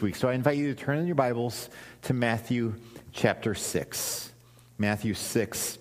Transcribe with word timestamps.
week. 0.00 0.16
So 0.16 0.28
I 0.28 0.34
invite 0.34 0.56
you 0.56 0.74
to 0.74 0.80
turn 0.80 0.98
in 0.98 1.06
your 1.06 1.14
Bibles 1.14 1.68
to 2.02 2.14
Matthew 2.14 2.74
chapter 3.12 3.54
6. 3.54 4.32
Matthew 4.78 5.14
6. 5.14 5.78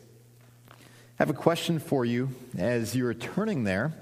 I 0.70 0.74
have 1.18 1.30
a 1.30 1.34
question 1.34 1.80
for 1.80 2.06
you 2.06 2.30
as 2.58 2.96
you're 2.96 3.14
turning 3.14 3.64
there. 3.64 3.94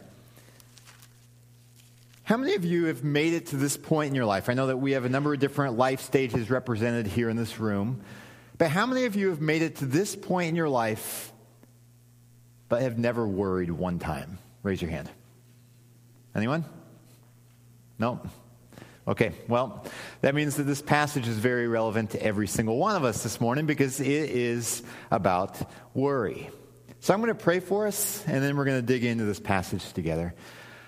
How 2.23 2.37
many 2.37 2.55
of 2.55 2.65
you 2.65 2.85
have 2.85 3.03
made 3.03 3.33
it 3.33 3.47
to 3.47 3.57
this 3.57 3.77
point 3.77 4.09
in 4.09 4.15
your 4.15 4.25
life? 4.25 4.49
I 4.49 4.53
know 4.53 4.67
that 4.67 4.77
we 4.77 4.93
have 4.93 5.05
a 5.05 5.09
number 5.09 5.33
of 5.33 5.39
different 5.39 5.77
life 5.77 6.01
stages 6.01 6.49
represented 6.49 7.07
here 7.07 7.29
in 7.29 7.37
this 7.37 7.59
room. 7.59 8.01
But 8.57 8.69
how 8.69 8.85
many 8.85 9.05
of 9.05 9.15
you 9.15 9.29
have 9.29 9.41
made 9.41 9.61
it 9.61 9.77
to 9.77 9.85
this 9.85 10.15
point 10.15 10.49
in 10.49 10.55
your 10.55 10.69
life 10.69 11.31
but 12.67 12.81
have 12.81 12.97
never 12.97 13.27
worried 13.27 13.69
one 13.69 13.99
time? 13.99 14.39
Raise 14.63 14.81
your 14.81 14.91
hand. 14.91 15.09
Anyone? 16.33 16.65
No? 17.99 18.21
Okay, 19.07 19.33
well, 19.47 19.85
that 20.21 20.33
means 20.33 20.55
that 20.55 20.63
this 20.63 20.81
passage 20.81 21.27
is 21.27 21.37
very 21.37 21.67
relevant 21.67 22.11
to 22.11 22.23
every 22.23 22.47
single 22.47 22.77
one 22.77 22.95
of 22.95 23.03
us 23.03 23.21
this 23.21 23.39
morning 23.39 23.67
because 23.67 23.99
it 23.99 24.07
is 24.07 24.81
about 25.11 25.57
worry. 25.93 26.49
So 27.01 27.13
I'm 27.13 27.21
going 27.21 27.31
to 27.31 27.43
pray 27.43 27.59
for 27.59 27.85
us, 27.85 28.23
and 28.25 28.43
then 28.43 28.57
we're 28.57 28.65
going 28.65 28.81
to 28.81 28.85
dig 28.85 29.03
into 29.03 29.25
this 29.25 29.39
passage 29.39 29.93
together. 29.93 30.33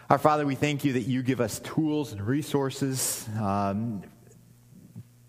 Our 0.10 0.18
Father, 0.18 0.48
we 0.48 0.56
thank 0.56 0.84
you 0.84 0.94
that 0.94 1.04
you 1.04 1.22
give 1.22 1.40
us 1.40 1.60
tools 1.60 2.12
and 2.12 2.20
resources 2.20 3.28
um, 3.40 4.02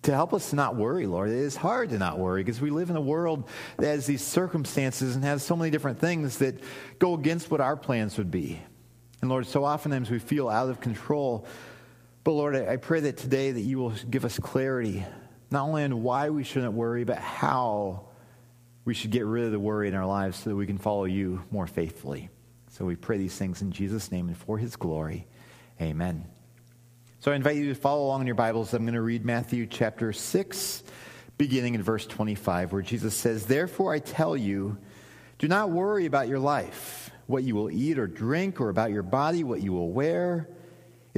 to 0.02 0.15
help 0.15 0.32
us 0.32 0.55
not 0.55 0.77
worry, 0.77 1.07
Lord. 1.07 1.29
It 1.29 1.37
is 1.37 1.57
hard 1.57 1.91
to 1.91 1.98
not 1.98 2.18
worry 2.18 2.43
because 2.43 2.59
we 2.59 2.70
live 2.70 2.88
in 2.88 2.96
a 2.96 3.02
world 3.02 3.51
that 3.77 3.88
has 3.88 4.07
these 4.07 4.23
circumstances 4.23 5.15
and 5.15 5.24
has 5.24 5.43
so 5.43 5.57
many 5.57 5.70
different 5.70 5.98
things 5.98 6.38
that 6.38 6.59
go 6.98 7.12
against 7.12 7.51
what 7.51 7.60
our 7.60 7.77
plans 7.77 8.16
would 8.16 8.30
be. 8.30 8.62
And 9.20 9.29
Lord, 9.29 9.46
so 9.46 9.66
oftentimes 9.66 10.10
we 10.10 10.20
feel 10.20 10.48
out 10.48 10.70
of 10.70 10.80
control. 10.80 11.46
But 12.28 12.34
Lord, 12.34 12.56
I 12.56 12.77
pray 12.77 13.00
that 13.00 13.16
today 13.16 13.52
that 13.52 13.62
you 13.62 13.78
will 13.78 13.95
give 14.10 14.27
us 14.27 14.38
clarity, 14.38 15.02
not 15.50 15.62
only 15.62 15.82
on 15.82 16.02
why 16.02 16.28
we 16.28 16.45
shouldn't 16.45 16.74
worry, 16.74 17.02
but 17.02 17.16
how 17.16 18.04
we 18.84 18.93
should 18.93 19.12
get 19.12 19.24
rid 19.24 19.46
of 19.46 19.52
the 19.52 19.59
worry 19.59 19.88
in 19.88 19.95
our 19.95 20.04
lives 20.04 20.37
so 20.37 20.51
that 20.51 20.56
we 20.56 20.66
can 20.66 20.76
follow 20.76 21.06
you 21.06 21.43
more 21.51 21.66
faithfully. 21.66 22.29
So 22.68 22.84
we 22.84 22.96
pray 22.96 23.16
these 23.16 23.34
things 23.34 23.62
in 23.62 23.73
Jesus' 23.73 24.12
name 24.12 24.29
and 24.29 24.37
for 24.37 24.59
his 24.59 24.76
glory. 24.76 25.26
Amen. 25.80 26.26
So 27.21 27.32
I 27.32 27.34
invite 27.34 27.56
you 27.56 27.71
to 27.71 27.74
follow 27.74 28.04
along 28.04 28.21
in 28.21 28.26
your 28.26 28.37
Bibles. 28.37 28.74
I'm 28.74 28.82
going 28.82 28.93
to 28.93 29.01
read 29.01 29.24
Matthew 29.24 29.66
chapter 29.66 30.12
6, 30.12 30.82
beginning 31.38 31.76
in 31.76 31.82
verse 31.82 32.06
25, 32.06 32.74
where 32.74 32.82
Jesus 32.82 33.15
says, 33.15 33.46
Therefore 33.46 33.95
I 33.95 34.01
tell 34.01 34.37
you, 34.37 34.76
do 35.38 35.49
not 35.49 35.71
worry 35.71 36.04
about 36.04 36.29
your 36.29 36.40
life, 36.40 37.10
what 37.26 37.43
you 37.43 37.54
will 37.54 37.71
eat 37.71 37.99
or 37.99 38.06
drink, 38.06 38.60
or 38.60 38.68
about 38.68 38.90
your 38.90 39.02
body, 39.02 39.45
what 39.45 39.62
you 39.62 39.73
will 39.73 39.90
wear. 39.90 40.46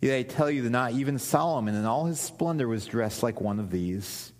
Yet 0.00 0.16
I 0.16 0.22
tell 0.22 0.50
you 0.50 0.62
that 0.62 0.70
not 0.70 0.92
even 0.92 1.18
Solomon 1.18 1.74
in 1.74 1.84
all 1.84 2.06
his 2.06 2.20
splendor 2.20 2.68
was 2.68 2.86
dressed 2.86 3.22
like 3.22 3.40
one 3.40 3.58
of 3.58 3.70
these. 3.70 4.32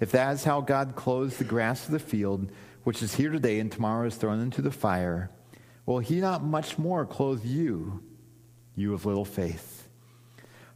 If 0.00 0.12
that 0.12 0.32
is 0.34 0.44
how 0.44 0.60
God 0.60 0.94
clothes 0.94 1.36
the 1.36 1.44
grass 1.44 1.86
of 1.86 1.92
the 1.92 1.98
field, 1.98 2.50
which 2.84 3.02
is 3.02 3.14
here 3.14 3.30
today 3.30 3.58
and 3.58 3.72
tomorrow 3.72 4.06
is 4.06 4.16
thrown 4.16 4.40
into 4.40 4.62
the 4.62 4.70
fire, 4.70 5.30
Will 5.86 5.98
he 5.98 6.20
not 6.20 6.42
much 6.42 6.78
more 6.78 7.04
clothe 7.04 7.44
you, 7.44 8.02
you 8.74 8.94
of 8.94 9.04
little 9.04 9.24
faith? 9.24 9.88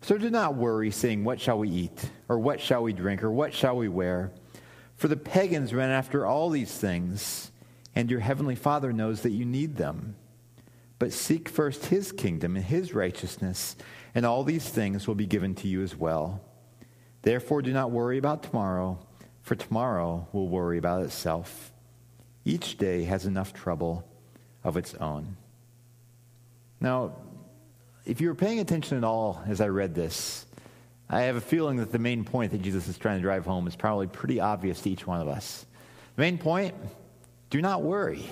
So 0.03 0.19
do 0.19 0.31
not 0.31 0.55
worry, 0.55 0.91
saying, 0.91 1.25
What 1.25 1.41
shall 1.41 1.59
we 1.59 1.71
eat? 1.71 2.11
Or 2.29 2.39
what 2.39 2.61
shall 2.61 2.83
we 2.83 2.93
drink? 2.93 3.25
Or 3.25 3.31
what 3.31 3.55
shall 3.55 3.77
we 3.77 3.89
wear? 3.89 4.33
For 4.97 5.09
the 5.09 5.17
pagans 5.17 5.73
run 5.73 5.91
after 5.91 6.27
all 6.27 6.51
these 6.51 6.73
things, 6.73 7.51
and 7.95 8.11
your 8.11 8.21
heavenly 8.21 8.55
Father 8.55 8.93
knows 8.93 9.23
that 9.23 9.31
you 9.31 9.45
need 9.45 9.77
them. 9.77 10.15
But 10.99 11.13
seek 11.13 11.49
first 11.49 11.87
his 11.87 12.13
kingdom 12.13 12.57
and 12.57 12.65
his 12.65 12.93
righteousness, 12.93 13.77
and 14.19 14.27
all 14.27 14.43
these 14.43 14.69
things 14.69 15.07
will 15.07 15.15
be 15.15 15.27
given 15.27 15.55
to 15.55 15.69
you 15.69 15.81
as 15.81 15.95
well. 15.95 16.41
Therefore, 17.23 17.63
do 17.63 17.73
not 17.73 17.93
worry 17.93 18.19
about 18.19 18.43
tomorrow, 18.43 18.99
for 19.43 19.55
tomorrow 19.55 20.27
will 20.33 20.49
worry 20.49 20.77
about 20.77 21.05
itself. 21.05 21.73
Each 22.45 22.77
day 22.77 23.05
has 23.05 23.27
enough 23.27 23.53
trouble 23.53 24.05
of 24.65 24.77
its 24.77 24.93
own. 24.95 25.37
Now, 26.81 27.13
if 28.05 28.21
you 28.21 28.27
were 28.27 28.35
paying 28.35 28.59
attention 28.59 28.99
at 28.99 29.05
all 29.05 29.41
as 29.47 29.61
I 29.61 29.69
read 29.69 29.95
this, 29.95 30.47
I 31.09 31.21
have 31.21 31.37
a 31.37 31.41
feeling 31.41 31.77
that 31.77 31.93
the 31.93 32.01
main 32.01 32.25
point 32.25 32.51
that 32.51 32.63
Jesus 32.63 32.89
is 32.89 32.99
trying 32.99 33.19
to 33.19 33.23
drive 33.23 33.45
home 33.45 33.69
is 33.69 33.77
probably 33.77 34.09
pretty 34.09 34.41
obvious 34.41 34.81
to 34.81 34.91
each 34.91 35.07
one 35.07 35.21
of 35.21 35.29
us. 35.29 35.65
The 36.17 36.23
main 36.23 36.39
point 36.39 36.75
do 37.51 37.63
not 37.63 37.85
worry. 37.85 38.29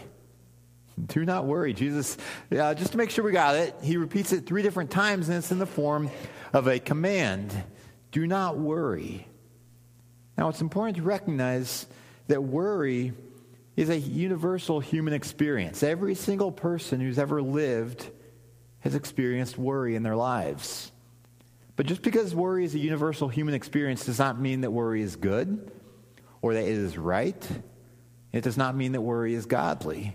Do 1.17 1.25
not 1.25 1.47
worry. 1.47 1.73
Jesus, 1.73 2.19
uh, 2.53 2.75
just 2.75 2.93
to 2.93 2.99
make 2.99 3.09
sure 3.09 3.25
we 3.25 3.33
got 3.33 3.55
it, 3.55 3.75
he 3.83 3.97
repeats 3.97 4.35
it 4.35 4.45
three 4.45 4.61
different 4.61 4.91
times, 4.91 5.31
and 5.31 5.39
it's 5.39 5.51
in 5.51 5.59
the 5.59 5.65
form 5.65 6.11
of 6.53 6.67
a 6.67 6.79
command 6.79 7.55
do 8.13 8.27
not 8.27 8.59
worry. 8.59 9.27
Now, 10.37 10.51
it's 10.51 10.61
important 10.61 10.99
to 10.99 11.03
recognize 11.03 11.87
that 12.29 12.43
worry 12.43 13.15
is 13.77 13.89
a 13.89 13.97
universal 13.97 14.79
human 14.79 15.15
experience. 15.15 15.83
Every 15.83 16.15
single 16.15 16.53
person 16.53 17.01
who's 17.01 17.19
ever 17.19 17.41
lived 17.41 18.11
has 18.81 18.95
experienced 18.95 19.57
worry 19.57 19.97
in 19.97 20.03
their 20.03 20.17
lives. 20.17 20.93
But 21.77 21.87
just 21.87 22.03
because 22.03 22.35
worry 22.35 22.67
is 22.67 22.75
a 22.75 22.79
universal 22.79 23.29
human 23.29 23.55
experience 23.55 24.05
does 24.05 24.19
not 24.19 24.39
mean 24.39 24.61
that 24.61 24.71
worry 24.71 25.01
is 25.01 25.17
good 25.17 25.73
or 26.43 26.53
that 26.53 26.65
it 26.65 26.77
is 26.77 26.99
right. 26.99 27.49
It 28.35 28.45
does 28.45 28.59
not 28.59 28.77
mean 28.77 28.93
that 28.93 29.01
worry 29.01 29.33
is 29.33 29.47
godly. 29.47 30.15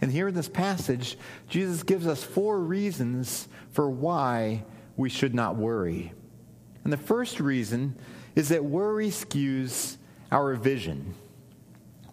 And 0.00 0.12
here 0.12 0.28
in 0.28 0.34
this 0.34 0.48
passage, 0.48 1.16
Jesus 1.48 1.82
gives 1.82 2.06
us 2.06 2.22
four 2.22 2.60
reasons 2.60 3.48
for 3.72 3.88
why 3.88 4.64
we 4.96 5.08
should 5.08 5.34
not 5.34 5.56
worry. 5.56 6.12
And 6.84 6.92
the 6.92 6.98
first 6.98 7.40
reason 7.40 7.96
is 8.34 8.50
that 8.50 8.64
worry 8.64 9.08
skews 9.08 9.96
our 10.30 10.54
vision. 10.54 11.14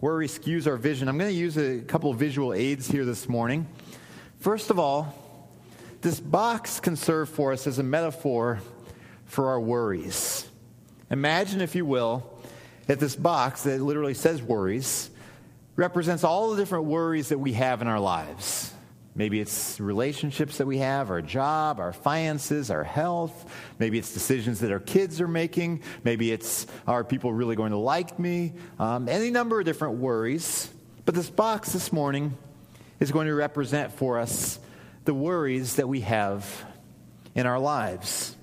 Worry 0.00 0.28
skews 0.28 0.66
our 0.66 0.76
vision. 0.76 1.08
I'm 1.08 1.18
going 1.18 1.30
to 1.30 1.36
use 1.36 1.56
a 1.56 1.80
couple 1.80 2.12
visual 2.14 2.52
aids 2.52 2.90
here 2.90 3.04
this 3.04 3.28
morning. 3.28 3.66
First 4.38 4.70
of 4.70 4.78
all, 4.78 5.14
this 6.00 6.20
box 6.20 6.80
can 6.80 6.96
serve 6.96 7.28
for 7.28 7.52
us 7.52 7.66
as 7.66 7.78
a 7.78 7.82
metaphor 7.82 8.60
for 9.24 9.48
our 9.48 9.60
worries. 9.60 10.46
Imagine, 11.10 11.60
if 11.60 11.74
you 11.74 11.86
will, 11.86 12.30
that 12.86 13.00
this 13.00 13.16
box 13.16 13.62
that 13.62 13.80
literally 13.80 14.14
says 14.14 14.42
worries 14.42 15.10
represents 15.76 16.24
all 16.24 16.50
the 16.50 16.56
different 16.56 16.84
worries 16.84 17.30
that 17.30 17.38
we 17.38 17.52
have 17.54 17.82
in 17.82 17.88
our 17.88 18.00
lives. 18.00 18.72
Maybe 19.16 19.40
it's 19.40 19.78
relationships 19.78 20.58
that 20.58 20.66
we 20.66 20.78
have, 20.78 21.08
our 21.08 21.22
job, 21.22 21.78
our 21.78 21.92
finances, 21.92 22.68
our 22.70 22.82
health. 22.82 23.52
Maybe 23.78 23.96
it's 23.96 24.12
decisions 24.12 24.60
that 24.60 24.72
our 24.72 24.80
kids 24.80 25.20
are 25.20 25.28
making. 25.28 25.82
Maybe 26.02 26.32
it's 26.32 26.66
are 26.86 27.04
people 27.04 27.32
really 27.32 27.54
going 27.54 27.70
to 27.70 27.78
like 27.78 28.18
me? 28.18 28.54
Um, 28.78 29.08
any 29.08 29.30
number 29.30 29.60
of 29.60 29.66
different 29.66 29.98
worries. 29.98 30.68
But 31.04 31.14
this 31.14 31.30
box 31.30 31.72
this 31.72 31.92
morning 31.92 32.36
is 32.98 33.12
going 33.12 33.28
to 33.28 33.34
represent 33.34 33.92
for 33.92 34.18
us 34.18 34.58
the 35.04 35.14
worries 35.14 35.76
that 35.76 35.88
we 35.88 36.00
have 36.00 36.64
in 37.36 37.46
our 37.46 37.58
lives. 37.60 38.34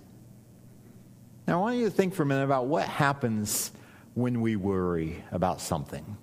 Now, 1.47 1.57
I 1.57 1.61
want 1.61 1.77
you 1.77 1.85
to 1.85 1.91
think 1.91 2.13
for 2.13 2.23
a 2.23 2.25
minute 2.25 2.43
about 2.43 2.67
what 2.67 2.87
happens 2.87 3.71
when 4.13 4.39
we 4.41 4.55
worry 4.55 5.21
about 5.31 5.59
something. 5.59 6.17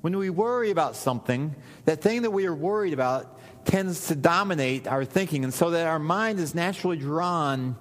When 0.00 0.16
we 0.16 0.30
worry 0.30 0.70
about 0.70 0.96
something, 0.96 1.54
that 1.84 2.00
thing 2.00 2.22
that 2.22 2.30
we 2.30 2.46
are 2.46 2.54
worried 2.54 2.94
about 2.94 3.38
tends 3.66 4.08
to 4.08 4.14
dominate 4.14 4.86
our 4.86 5.04
thinking, 5.04 5.44
and 5.44 5.52
so 5.52 5.70
that 5.70 5.86
our 5.86 5.98
mind 5.98 6.40
is 6.40 6.54
naturally 6.54 6.96
drawn 6.96 7.76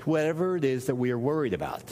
to 0.00 0.10
whatever 0.10 0.56
it 0.56 0.64
is 0.64 0.86
that 0.86 0.96
we 0.96 1.10
are 1.10 1.18
worried 1.18 1.54
about. 1.54 1.82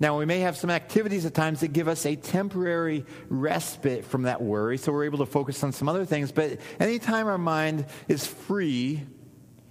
Now, 0.00 0.18
we 0.18 0.26
may 0.26 0.40
have 0.40 0.56
some 0.56 0.70
activities 0.70 1.24
at 1.24 1.34
times 1.34 1.60
that 1.60 1.72
give 1.72 1.88
us 1.88 2.06
a 2.06 2.14
temporary 2.14 3.04
respite 3.28 4.04
from 4.04 4.22
that 4.22 4.40
worry, 4.40 4.78
so 4.78 4.92
we're 4.92 5.06
able 5.06 5.18
to 5.18 5.26
focus 5.26 5.64
on 5.64 5.72
some 5.72 5.88
other 5.88 6.04
things. 6.04 6.30
But 6.30 6.60
anytime 6.78 7.26
our 7.26 7.38
mind 7.38 7.86
is 8.06 8.26
free, 8.26 9.02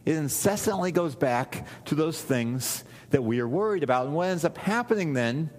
it 0.06 0.16
incessantly 0.16 0.92
goes 0.92 1.16
back 1.16 1.68
to 1.86 1.96
those 1.96 2.22
things 2.22 2.84
that 3.12 3.24
we 3.24 3.40
are 3.40 3.48
worried 3.48 3.84
about. 3.84 4.08
And 4.08 4.16
what 4.16 4.30
ends 4.30 4.44
up 4.44 4.58
happening 4.58 5.14
then 5.14 5.50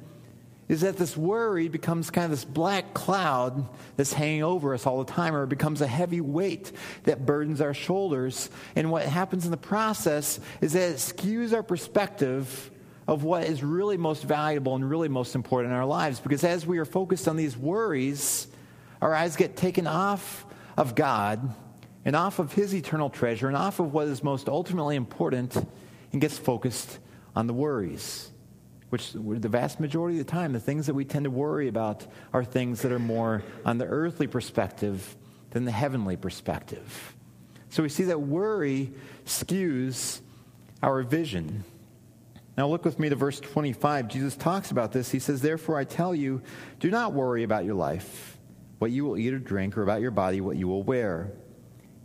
is 0.68 0.82
that 0.82 0.96
this 0.96 1.16
worry 1.16 1.68
becomes 1.68 2.10
kind 2.10 2.26
of 2.26 2.30
this 2.30 2.44
black 2.44 2.92
cloud 2.92 3.66
that's 3.96 4.12
hanging 4.12 4.42
over 4.42 4.74
us 4.74 4.86
all 4.86 5.02
the 5.02 5.10
time, 5.10 5.34
or 5.34 5.44
it 5.44 5.48
becomes 5.48 5.80
a 5.80 5.86
heavy 5.86 6.20
weight 6.20 6.70
that 7.04 7.24
burdens 7.24 7.60
our 7.60 7.72
shoulders. 7.72 8.50
And 8.76 8.90
what 8.90 9.04
happens 9.04 9.44
in 9.46 9.50
the 9.50 9.56
process 9.56 10.38
is 10.60 10.74
that 10.74 10.90
it 10.90 10.96
skews 10.96 11.54
our 11.54 11.62
perspective 11.62 12.70
of 13.06 13.24
what 13.24 13.44
is 13.44 13.62
really 13.62 13.96
most 13.96 14.22
valuable 14.22 14.74
and 14.74 14.88
really 14.88 15.08
most 15.08 15.34
important 15.34 15.72
in 15.72 15.78
our 15.78 15.86
lives. 15.86 16.20
Because 16.20 16.44
as 16.44 16.66
we 16.66 16.76
are 16.78 16.84
focused 16.84 17.26
on 17.26 17.36
these 17.36 17.56
worries, 17.56 18.46
our 19.00 19.14
eyes 19.14 19.36
get 19.36 19.56
taken 19.56 19.86
off 19.86 20.44
of 20.76 20.94
God 20.94 21.54
and 22.04 22.14
off 22.14 22.38
of 22.38 22.52
His 22.52 22.74
eternal 22.74 23.08
treasure 23.08 23.48
and 23.48 23.56
off 23.56 23.80
of 23.80 23.94
what 23.94 24.06
is 24.08 24.22
most 24.22 24.48
ultimately 24.48 24.96
important 24.96 25.56
and 26.12 26.20
gets 26.20 26.36
focused 26.36 26.98
on 27.34 27.46
the 27.46 27.54
worries. 27.54 28.30
Which, 28.90 29.12
the 29.12 29.48
vast 29.48 29.80
majority 29.80 30.18
of 30.18 30.26
the 30.26 30.32
time, 30.32 30.52
the 30.52 30.60
things 30.60 30.86
that 30.86 30.94
we 30.94 31.04
tend 31.04 31.24
to 31.24 31.30
worry 31.30 31.68
about 31.68 32.06
are 32.32 32.42
things 32.42 32.82
that 32.82 32.92
are 32.92 32.98
more 32.98 33.42
on 33.64 33.78
the 33.78 33.84
earthly 33.84 34.26
perspective 34.26 35.16
than 35.50 35.64
the 35.64 35.70
heavenly 35.70 36.16
perspective. 36.16 37.14
So 37.70 37.82
we 37.82 37.90
see 37.90 38.04
that 38.04 38.20
worry 38.20 38.92
skews 39.26 40.20
our 40.82 41.02
vision. 41.02 41.64
Now, 42.56 42.66
look 42.66 42.84
with 42.84 42.98
me 42.98 43.08
to 43.08 43.14
verse 43.14 43.38
25. 43.40 44.08
Jesus 44.08 44.36
talks 44.36 44.70
about 44.70 44.92
this. 44.92 45.10
He 45.10 45.18
says, 45.18 45.40
Therefore, 45.40 45.78
I 45.78 45.84
tell 45.84 46.14
you, 46.14 46.42
do 46.80 46.90
not 46.90 47.12
worry 47.12 47.44
about 47.44 47.64
your 47.64 47.74
life, 47.74 48.38
what 48.78 48.90
you 48.90 49.04
will 49.04 49.16
eat 49.16 49.32
or 49.32 49.38
drink, 49.38 49.76
or 49.76 49.82
about 49.82 50.00
your 50.00 50.10
body, 50.10 50.40
what 50.40 50.56
you 50.56 50.66
will 50.66 50.82
wear. 50.82 51.30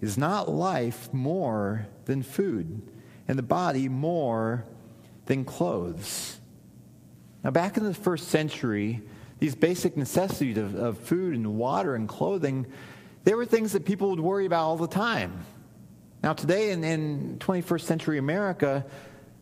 Is 0.01 0.17
not 0.17 0.49
life 0.49 1.11
more 1.13 1.87
than 2.05 2.21
food, 2.21 2.81
and 3.27 3.39
the 3.39 3.43
body 3.43 3.87
more 3.89 4.65
than 5.25 5.45
clothes? 5.45 6.39
Now, 7.43 7.51
back 7.51 7.77
in 7.77 7.83
the 7.83 7.93
first 7.93 8.29
century, 8.29 9.01
these 9.39 9.55
basic 9.55 9.97
necessities 9.97 10.57
of, 10.57 10.75
of 10.75 10.97
food 10.97 11.35
and 11.35 11.57
water 11.57 11.95
and 11.95 12.07
clothing, 12.07 12.65
they 13.25 13.33
were 13.33 13.45
things 13.45 13.73
that 13.73 13.85
people 13.85 14.09
would 14.11 14.19
worry 14.19 14.45
about 14.45 14.63
all 14.63 14.77
the 14.77 14.87
time. 14.87 15.45
Now, 16.23 16.33
today 16.33 16.71
in, 16.71 16.83
in 16.83 17.37
21st 17.39 17.81
century 17.81 18.17
America, 18.17 18.85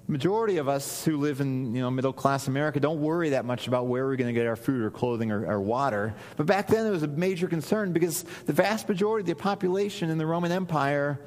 majority 0.07 0.57
of 0.57 0.68
us 0.68 1.06
who 1.06 1.18
live 1.18 1.39
in 1.39 1.75
you 1.75 1.81
know, 1.81 1.92
middle 1.92 2.12
class 2.12 2.48
America 2.48 2.80
don't 2.80 3.00
worry 3.00 3.30
that 3.30 3.45
much 3.45 3.68
about 3.68 3.86
where 3.86 4.06
we're 4.06 4.15
going 4.15 4.33
to 4.33 4.39
get 4.39 4.47
our 4.47 4.56
food 4.56 4.81
or 4.81 4.89
clothing 4.89 5.31
or, 5.31 5.45
or, 5.45 5.62
water. 5.62 6.13
But 6.38 6.47
back 6.47 6.68
then 6.68 6.86
it 6.86 6.89
was 6.89 7.04
a 7.04 7.07
major 7.07 7.47
concern 7.47 7.94
because 7.94 8.24
the 8.45 8.54
vast 8.54 8.89
majority 8.89 9.31
of 9.31 9.38
the 9.38 9.42
population 9.42 10.09
in 10.09 10.18
the 10.18 10.25
Roman 10.25 10.51
Empire 10.51 11.19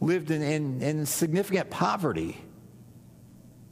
lived 0.00 0.30
in, 0.30 0.42
in, 0.42 0.82
in 0.82 1.06
significant 1.06 1.70
poverty. 1.70 2.36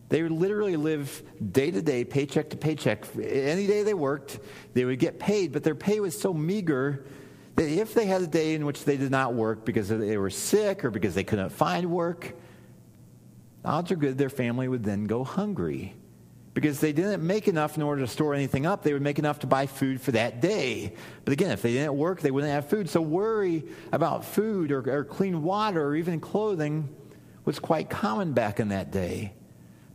They 0.09 0.23
literally 0.23 0.77
live 0.77 1.23
day 1.53 1.71
to 1.71 1.83
day, 1.83 2.05
paycheck 2.05 2.51
to 2.51 2.57
paycheck. 2.57 3.05
Any 3.17 3.67
day 3.67 3.83
they 3.83 3.95
worked, 3.95 4.39
they 4.73 4.85
would 4.85 4.99
get 4.99 5.19
paid, 5.19 5.53
but 5.53 5.65
their 5.65 5.75
pay 5.75 5.99
was 6.01 6.19
so 6.19 6.33
meager 6.33 7.05
that 7.57 7.69
if 7.69 7.95
they 7.95 8.07
had 8.07 8.23
a 8.23 8.27
day 8.27 8.55
in 8.55 8.67
which 8.67 8.85
they 8.85 8.97
did 8.97 9.11
not 9.11 9.35
work 9.35 9.65
because 9.65 9.89
they 9.89 10.17
were 10.17 10.31
sick 10.31 10.85
or 10.85 10.91
because 10.91 11.15
they 11.15 11.25
couldn't 11.25 11.51
find 11.51 11.91
work, 11.91 12.35
odds 13.65 13.91
are 13.91 13.97
good 13.97 14.17
their 14.17 14.31
family 14.31 14.69
would 14.69 14.85
then 14.85 15.07
go 15.07 15.25
hungry 15.25 15.95
because 16.55 16.81
they 16.81 16.93
didn't 16.93 17.27
make 17.27 17.49
enough 17.49 17.77
in 17.77 17.83
order 17.83 18.01
to 18.01 18.07
store 18.07 18.33
anything 18.33 18.65
up. 18.65 18.83
They 18.83 18.95
would 18.95 19.03
make 19.03 19.19
enough 19.19 19.41
to 19.41 19.47
buy 19.47 19.67
food 19.67 20.01
for 20.01 20.13
that 20.13 20.41
day. 20.41 20.95
But 21.25 21.33
again, 21.33 21.51
if 21.51 21.61
they 21.61 21.73
didn't 21.73 21.95
work, 21.95 22.21
they 22.21 22.31
wouldn't 22.31 22.51
have 22.51 22.71
food. 22.71 22.89
So 22.89 23.03
worry 23.03 23.65
about 23.93 24.25
food 24.25 24.73
or, 24.73 24.79
or 24.91 25.05
clean 25.05 25.43
water 25.43 25.85
or 25.85 25.97
even 25.97 26.19
clothing 26.19 26.89
was 27.45 27.59
quite 27.59 27.91
common 27.91 28.33
back 28.33 28.59
in 28.59 28.69
that 28.69 28.91
day. 28.91 29.35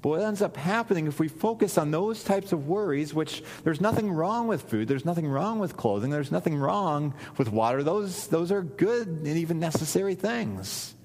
But 0.01 0.09
what 0.09 0.21
ends 0.21 0.41
up 0.41 0.57
happening 0.57 1.05
if 1.05 1.19
we 1.19 1.27
focus 1.27 1.77
on 1.77 1.91
those 1.91 2.23
types 2.23 2.51
of 2.51 2.67
worries, 2.67 3.13
which 3.13 3.43
there's 3.63 3.79
nothing 3.79 4.11
wrong 4.11 4.47
with 4.47 4.63
food, 4.63 4.87
there's 4.87 5.05
nothing 5.05 5.27
wrong 5.27 5.59
with 5.59 5.77
clothing, 5.77 6.09
there's 6.09 6.31
nothing 6.31 6.57
wrong 6.57 7.13
with 7.37 7.51
water, 7.51 7.83
those, 7.83 8.27
those 8.27 8.51
are 8.51 8.63
good 8.63 9.07
and 9.07 9.27
even 9.27 9.59
necessary 9.59 10.15
things. 10.15 10.95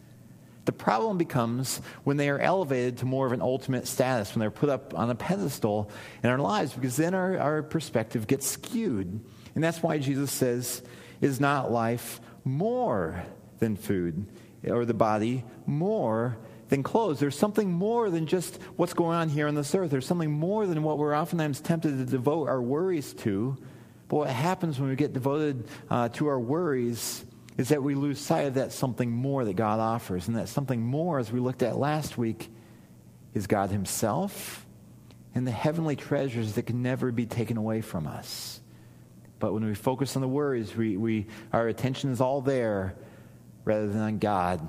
The 0.64 0.72
problem 0.72 1.18
becomes 1.18 1.80
when 2.04 2.16
they 2.16 2.28
are 2.28 2.40
elevated 2.40 2.98
to 2.98 3.04
more 3.04 3.26
of 3.26 3.32
an 3.32 3.42
ultimate 3.42 3.86
status, 3.86 4.34
when 4.34 4.40
they're 4.40 4.50
put 4.50 4.68
up 4.68 4.98
on 4.98 5.10
a 5.10 5.14
pedestal 5.14 5.90
in 6.22 6.30
our 6.30 6.38
lives, 6.38 6.72
because 6.72 6.96
then 6.96 7.14
our, 7.14 7.38
our 7.38 7.62
perspective 7.62 8.26
gets 8.26 8.46
skewed. 8.46 9.20
And 9.54 9.62
that's 9.62 9.82
why 9.82 9.98
Jesus 9.98 10.32
says, 10.32 10.82
Is 11.20 11.38
not 11.38 11.70
life 11.70 12.20
more 12.44 13.22
than 13.58 13.76
food, 13.76 14.26
or 14.66 14.84
the 14.84 14.94
body 14.94 15.44
more 15.66 16.36
than 16.68 16.82
clothes? 16.82 17.20
There's 17.20 17.38
something 17.38 17.70
more 17.70 18.10
than 18.10 18.26
just 18.26 18.60
what's 18.76 18.94
going 18.94 19.16
on 19.16 19.28
here 19.28 19.48
on 19.48 19.54
this 19.54 19.74
earth. 19.74 19.90
There's 19.90 20.06
something 20.06 20.30
more 20.30 20.66
than 20.66 20.82
what 20.82 20.98
we're 20.98 21.16
oftentimes 21.16 21.60
tempted 21.60 21.98
to 21.98 22.04
devote 22.04 22.48
our 22.48 22.60
worries 22.60 23.12
to. 23.14 23.56
But 24.08 24.16
what 24.16 24.30
happens 24.30 24.78
when 24.78 24.88
we 24.88 24.96
get 24.96 25.12
devoted 25.12 25.66
uh, 25.90 26.08
to 26.10 26.28
our 26.28 26.38
worries 26.38 27.24
is 27.58 27.70
that 27.70 27.82
we 27.82 27.94
lose 27.94 28.20
sight 28.20 28.46
of 28.46 28.54
that 28.54 28.72
something 28.72 29.10
more 29.10 29.44
that 29.44 29.56
God 29.56 29.80
offers. 29.80 30.28
And 30.28 30.36
that 30.36 30.48
something 30.48 30.80
more, 30.80 31.18
as 31.18 31.32
we 31.32 31.40
looked 31.40 31.62
at 31.62 31.76
last 31.76 32.18
week, 32.18 32.50
is 33.34 33.46
God 33.46 33.70
Himself 33.70 34.64
and 35.34 35.46
the 35.46 35.52
heavenly 35.52 35.96
treasures 35.96 36.54
that 36.54 36.62
can 36.66 36.82
never 36.82 37.12
be 37.12 37.26
taken 37.26 37.56
away 37.56 37.80
from 37.82 38.06
us. 38.06 38.60
But 39.38 39.52
when 39.52 39.64
we 39.64 39.74
focus 39.74 40.16
on 40.16 40.22
the 40.22 40.28
worries, 40.28 40.74
we, 40.74 40.96
we, 40.96 41.26
our 41.52 41.68
attention 41.68 42.10
is 42.10 42.20
all 42.20 42.40
there 42.40 42.94
rather 43.64 43.86
than 43.86 44.00
on 44.00 44.18
God 44.18 44.66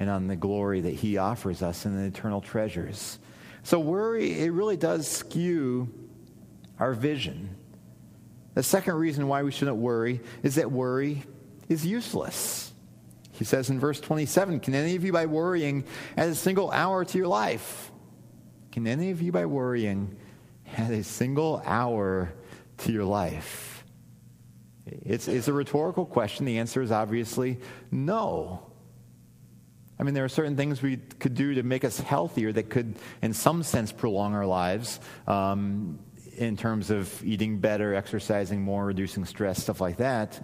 and 0.00 0.10
on 0.10 0.26
the 0.26 0.36
glory 0.36 0.80
that 0.80 0.94
He 0.94 1.18
offers 1.18 1.62
us 1.62 1.84
and 1.84 1.96
the 1.96 2.04
eternal 2.04 2.40
treasures. 2.40 3.18
So, 3.62 3.78
worry, 3.78 4.40
it 4.40 4.50
really 4.50 4.78
does 4.78 5.06
skew 5.06 5.92
our 6.78 6.94
vision. 6.94 7.54
The 8.54 8.62
second 8.62 8.94
reason 8.94 9.28
why 9.28 9.42
we 9.42 9.52
shouldn't 9.52 9.76
worry 9.76 10.20
is 10.42 10.56
that 10.56 10.72
worry 10.72 11.22
is 11.68 11.86
useless. 11.86 12.72
He 13.32 13.44
says 13.44 13.70
in 13.70 13.78
verse 13.78 14.00
27 14.00 14.60
Can 14.60 14.74
any 14.74 14.96
of 14.96 15.04
you, 15.04 15.12
by 15.12 15.26
worrying, 15.26 15.84
add 16.16 16.30
a 16.30 16.34
single 16.34 16.70
hour 16.70 17.04
to 17.04 17.18
your 17.18 17.28
life? 17.28 17.92
Can 18.72 18.86
any 18.86 19.10
of 19.10 19.20
you, 19.20 19.32
by 19.32 19.46
worrying, 19.46 20.16
add 20.76 20.92
a 20.92 21.04
single 21.04 21.62
hour 21.64 22.32
to 22.78 22.92
your 22.92 23.04
life? 23.04 23.84
It's, 24.86 25.28
it's 25.28 25.48
a 25.48 25.52
rhetorical 25.52 26.06
question. 26.06 26.46
The 26.46 26.58
answer 26.58 26.82
is 26.82 26.90
obviously 26.90 27.58
no. 27.90 28.69
I 30.00 30.02
mean, 30.02 30.14
there 30.14 30.24
are 30.24 30.30
certain 30.30 30.56
things 30.56 30.80
we 30.80 30.96
could 30.96 31.34
do 31.34 31.56
to 31.56 31.62
make 31.62 31.84
us 31.84 32.00
healthier 32.00 32.50
that 32.52 32.70
could, 32.70 32.96
in 33.20 33.34
some 33.34 33.62
sense, 33.62 33.92
prolong 33.92 34.34
our 34.34 34.46
lives 34.46 34.98
um, 35.26 35.98
in 36.38 36.56
terms 36.56 36.90
of 36.90 37.22
eating 37.22 37.58
better, 37.58 37.94
exercising 37.94 38.62
more, 38.62 38.86
reducing 38.86 39.26
stress, 39.26 39.62
stuff 39.62 39.78
like 39.78 39.98
that. 39.98 40.42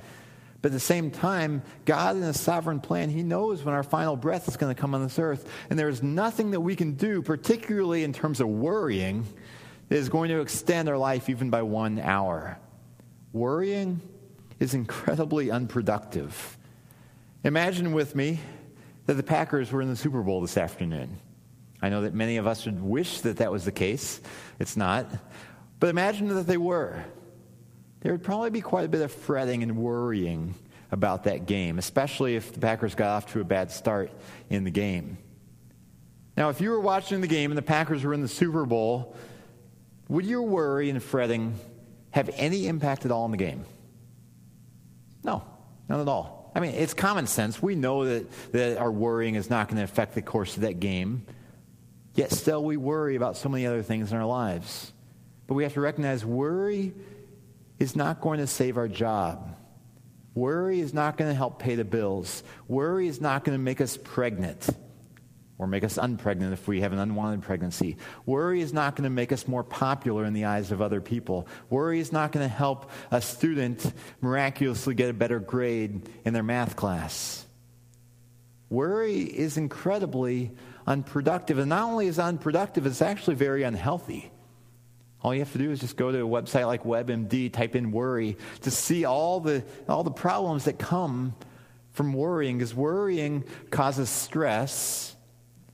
But 0.61 0.69
at 0.69 0.73
the 0.73 0.81
same 0.81 1.11
time, 1.11 1.63
God 1.87 2.17
in 2.17 2.23
His 2.23 2.39
sovereign 2.39 2.81
plan, 2.81 3.09
He 3.09 3.23
knows 3.23 3.63
when 3.63 3.75
our 3.75 3.83
final 3.83 4.15
breath 4.15 4.47
is 4.47 4.59
going 4.59 4.75
to 4.75 4.79
come 4.79 4.95
on 4.95 5.03
this 5.03 5.19
earth. 5.19 5.51
And 5.71 5.79
there's 5.79 6.03
nothing 6.03 6.51
that 6.51 6.61
we 6.61 6.77
can 6.77 6.93
do, 6.93 7.23
particularly 7.23 8.05
in 8.05 8.13
terms 8.13 8.41
of 8.41 8.49
worrying, 8.49 9.25
that 9.89 9.97
is 9.97 10.11
going 10.11 10.29
to 10.29 10.41
extend 10.41 10.87
our 10.91 10.99
life 10.99 11.31
even 11.31 11.49
by 11.49 11.63
one 11.63 11.99
hour. 11.99 12.59
Worrying 13.33 14.03
is 14.61 14.75
incredibly 14.75 15.51
unproductive. 15.51 16.59
Imagine 17.43 17.95
with 17.95 18.15
me 18.15 18.41
that 19.07 19.15
the 19.15 19.23
Packers 19.23 19.73
were 19.73 19.83
in 19.83 19.89
the 19.89 19.97
Super 19.97 20.23
Bowl 20.23 20.41
this 20.41 20.57
afternoon. 20.57 21.19
I 21.81 21.89
know 21.89 22.03
that 22.03 22.15
many 22.15 22.37
of 22.37 22.47
us 22.47 22.65
would 22.67 22.83
wish 22.83 23.21
that 23.21 23.39
that 23.39 23.53
was 23.53 23.65
the 23.65 23.73
case. 23.73 24.21
It's 24.59 24.77
not. 24.77 25.07
But 25.79 25.89
imagine 25.89 26.29
that 26.29 26.47
they 26.47 26.57
were 26.57 27.05
there 28.07 28.13
would 28.13 28.23
probably 28.23 28.51
be 28.51 28.61
quite 28.61 28.85
a 28.85 28.89
bit 28.89 29.01
of 29.01 29.11
fretting 29.11 29.65
and 29.65 29.77
worrying 29.77 30.55
about 30.93 31.25
that 31.25 31.45
game, 31.45 31.77
especially 31.77 32.37
if 32.37 32.53
the 32.53 32.61
Packers 32.61 32.95
got 32.95 33.09
off 33.09 33.33
to 33.33 33.41
a 33.41 33.45
bad 33.45 33.73
start 33.73 34.13
in 34.49 34.63
the 34.63 34.71
game. 34.71 35.19
Now, 36.37 36.51
if 36.51 36.61
you 36.61 36.71
were 36.71 36.79
watching 36.79 37.21
the 37.21 37.27
game 37.27 37.51
and 37.51 37.59
the 37.59 37.63
Packers 37.63 38.05
were 38.05 38.15
in 38.15 38.21
the 38.21 38.29
Super 38.29 38.65
Bowl, 38.65 39.17
would 40.09 40.25
your 40.25 40.43
worry 40.43 40.89
and 40.89 41.03
fretting 41.03 41.59
have 42.11 42.31
any 42.35 42.69
impact 42.69 43.05
at 43.05 43.11
all 43.11 43.25
on 43.25 43.33
the 43.33 43.37
game? 43.37 43.65
No, 45.25 45.43
none 45.89 46.01
at 46.01 46.07
all. 46.07 46.46
I 46.57 46.61
mean, 46.61 46.71
it's 46.75 46.95
common 46.95 47.27
sense. 47.27 47.61
We 47.61 47.75
know 47.75 48.07
that, 48.07 48.53
that 48.53 48.79
our 48.79 48.91
worrying 48.91 49.35
is 49.35 49.51
not 49.51 49.69
going 49.69 49.77
to 49.77 49.85
affect 49.85 50.15
the 50.15 50.23
course 50.23 50.57
of 50.57 50.63
that 50.63 50.81
game. 50.81 51.27
Yet 52.15 52.33
still, 52.33 52.65
we 52.65 52.79
worry 52.79 53.15
about 53.15 53.37
so 53.37 53.51
many 53.51 53.67
other 53.67 53.83
things 53.83 54.11
in 54.11 54.17
our 54.17 54.25
lives. 54.25 54.91
But 55.47 55.53
we 55.53 55.65
have 55.65 55.75
to 55.75 55.83
recognize 55.83 56.25
worry 56.25 56.95
is 57.79 57.95
not 57.95 58.23
going 58.23 58.39
to 58.39 58.47
save 58.47 58.79
our 58.79 58.89
job. 58.89 59.55
Worry 60.35 60.81
is 60.81 60.95
not 60.95 61.19
going 61.19 61.31
to 61.31 61.35
help 61.35 61.59
pay 61.59 61.75
the 61.75 61.85
bills. 61.85 62.43
Worry 62.69 63.07
is 63.07 63.21
not 63.21 63.45
going 63.45 63.59
to 63.59 63.63
make 63.63 63.83
us 63.83 63.99
pregnant 64.03 64.67
or 65.59 65.67
make 65.67 65.85
us 65.85 65.97
unpregnant 65.97 66.53
if 66.53 66.69
we 66.69 66.81
have 66.83 66.93
an 66.93 66.99
unwanted 66.99 67.43
pregnancy. 67.43 67.97
Worry 68.27 68.61
is 68.61 68.73
not 68.73 68.95
going 68.95 69.05
to 69.05 69.11
make 69.11 69.33
us 69.33 69.49
more 69.49 69.65
popular 69.65 70.25
in 70.25 70.35
the 70.35 70.45
eyes 70.45 70.71
of 70.71 70.83
other 70.83 71.01
people. 71.01 71.49
Worry 71.71 71.99
is 71.99 72.13
not 72.13 72.33
going 72.33 72.47
to 72.47 72.55
help 72.55 72.91
a 73.11 73.23
student 73.23 73.93
miraculously 74.21 74.95
get 74.95 75.09
a 75.09 75.15
better 75.15 75.41
grade 75.41 76.09
in 76.25 76.35
their 76.35 76.43
math 76.43 76.77
class. 76.77 77.47
Worry 78.69 79.21
is 79.23 79.57
incredibly 79.57 80.51
unproductive. 80.87 81.59
And 81.59 81.71
not 81.71 81.85
only 81.85 82.07
is 82.07 82.19
it 82.19 82.23
unproductive, 82.23 82.85
it's 82.85 83.03
actually 83.03 83.37
very 83.37 83.63
unhealthy. 83.63 84.31
All 85.23 85.35
you 85.35 85.41
have 85.41 85.53
to 85.53 85.59
do 85.59 85.71
is 85.71 85.81
just 85.81 85.97
go 85.97 86.13
to 86.13 86.19
a 86.19 86.29
website 86.29 86.67
like 86.67 86.85
WebMD, 86.85 87.53
type 87.53 87.75
in 87.75 87.91
worry 87.91 88.37
to 88.63 88.71
see 88.71 89.05
all 89.05 89.41
the, 89.41 89.65
all 89.89 90.05
the 90.05 90.11
problems 90.11 90.65
that 90.65 90.79
come 90.79 91.35
from 91.93 92.13
worrying, 92.13 92.59
because 92.59 92.75
worrying 92.75 93.43
causes 93.71 94.11
stress, 94.11 95.16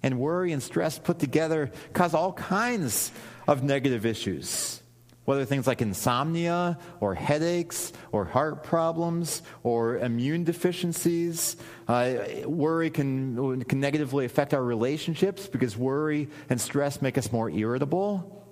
and 0.03 0.19
worry 0.19 0.53
and 0.53 0.63
stress 0.63 0.99
put 0.99 1.19
together 1.19 1.71
cause 1.93 2.15
all 2.15 2.33
kinds 2.33 3.13
of 3.47 3.63
negative 3.63 4.05
issues. 4.07 4.83
Whether 5.25 5.45
things 5.45 5.69
like 5.69 5.81
insomnia 5.81 6.79
or 6.99 7.15
headaches 7.15 7.93
or 8.11 8.25
heart 8.25 8.65
problems 8.65 9.43
or 9.63 9.99
immune 9.99 10.43
deficiencies, 10.43 11.57
uh, 11.87 12.15
worry 12.45 12.91
can, 12.91 13.63
can 13.63 13.79
negatively 13.79 14.25
affect 14.25 14.53
our 14.53 14.63
relationships 14.63 15.47
because 15.47 15.77
worry 15.77 16.29
and 16.51 16.61
stress 16.61 17.01
make 17.01 17.17
us 17.19 17.31
more 17.31 17.49
irritable, 17.49 18.45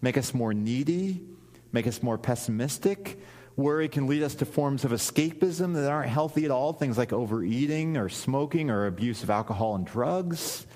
make 0.00 0.16
us 0.16 0.32
more 0.32 0.54
needy, 0.54 1.20
make 1.70 1.86
us 1.86 2.02
more 2.02 2.16
pessimistic. 2.16 3.18
Worry 3.56 3.88
can 3.88 4.08
lead 4.08 4.22
us 4.22 4.34
to 4.36 4.44
forms 4.44 4.84
of 4.84 4.90
escapism 4.90 5.74
that 5.74 5.88
aren't 5.88 6.10
healthy 6.10 6.44
at 6.44 6.50
all, 6.50 6.72
things 6.72 6.98
like 6.98 7.12
overeating 7.12 7.96
or 7.96 8.08
smoking 8.08 8.68
or 8.68 8.86
abuse 8.86 9.22
of 9.22 9.30
alcohol 9.30 9.76
and 9.76 9.86
drugs. 9.86 10.66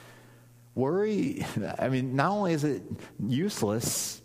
Worry, 0.77 1.45
I 1.79 1.89
mean, 1.89 2.15
not 2.15 2.31
only 2.31 2.53
is 2.53 2.63
it 2.63 2.83
useless, 3.19 4.23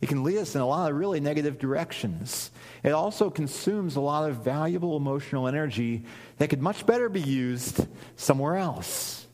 it 0.00 0.08
can 0.08 0.22
lead 0.22 0.38
us 0.38 0.54
in 0.54 0.60
a 0.60 0.66
lot 0.66 0.90
of 0.90 0.96
really 0.96 1.18
negative 1.18 1.58
directions. 1.58 2.52
It 2.84 2.92
also 2.92 3.30
consumes 3.30 3.96
a 3.96 4.00
lot 4.00 4.30
of 4.30 4.36
valuable 4.36 4.96
emotional 4.96 5.48
energy 5.48 6.04
that 6.36 6.50
could 6.50 6.62
much 6.62 6.86
better 6.86 7.08
be 7.08 7.20
used 7.20 7.84
somewhere 8.14 8.56
else. 8.56 9.26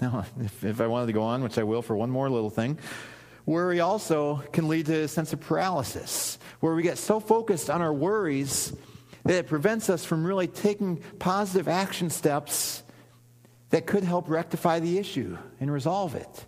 Now, 0.00 0.24
if, 0.40 0.64
if 0.64 0.80
I 0.80 0.88
wanted 0.88 1.06
to 1.06 1.12
go 1.12 1.22
on, 1.22 1.44
which 1.44 1.56
I 1.56 1.62
will 1.62 1.82
for 1.82 1.94
one 1.94 2.10
more 2.10 2.28
little 2.28 2.50
thing, 2.50 2.78
worry 3.46 3.80
also 3.80 4.36
can 4.52 4.68
lead 4.68 4.86
to 4.86 5.02
a 5.02 5.08
sense 5.08 5.32
of 5.32 5.40
paralysis, 5.40 6.38
where 6.60 6.74
we 6.74 6.82
get 6.82 6.98
so 6.98 7.20
focused 7.20 7.70
on 7.70 7.82
our 7.82 7.92
worries 7.92 8.72
that 9.24 9.34
it 9.34 9.46
prevents 9.46 9.88
us 9.88 10.04
from 10.04 10.24
really 10.24 10.46
taking 10.46 10.98
positive 11.18 11.68
action 11.68 12.10
steps 12.10 12.82
that 13.70 13.86
could 13.86 14.04
help 14.04 14.28
rectify 14.28 14.78
the 14.80 14.98
issue 14.98 15.36
and 15.60 15.72
resolve 15.72 16.14
it. 16.14 16.46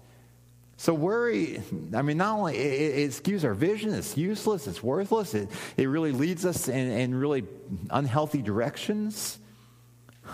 So 0.78 0.92
worry, 0.92 1.62
I 1.94 2.02
mean, 2.02 2.18
not 2.18 2.38
only 2.38 2.56
it, 2.56 2.98
it 2.98 3.10
skews 3.10 3.44
our 3.44 3.54
vision, 3.54 3.94
it's 3.94 4.16
useless, 4.16 4.66
it's 4.66 4.82
worthless, 4.82 5.34
it, 5.34 5.48
it 5.78 5.86
really 5.86 6.12
leads 6.12 6.44
us 6.44 6.68
in, 6.68 6.90
in 6.90 7.14
really 7.14 7.44
unhealthy 7.88 8.42
directions. 8.42 9.38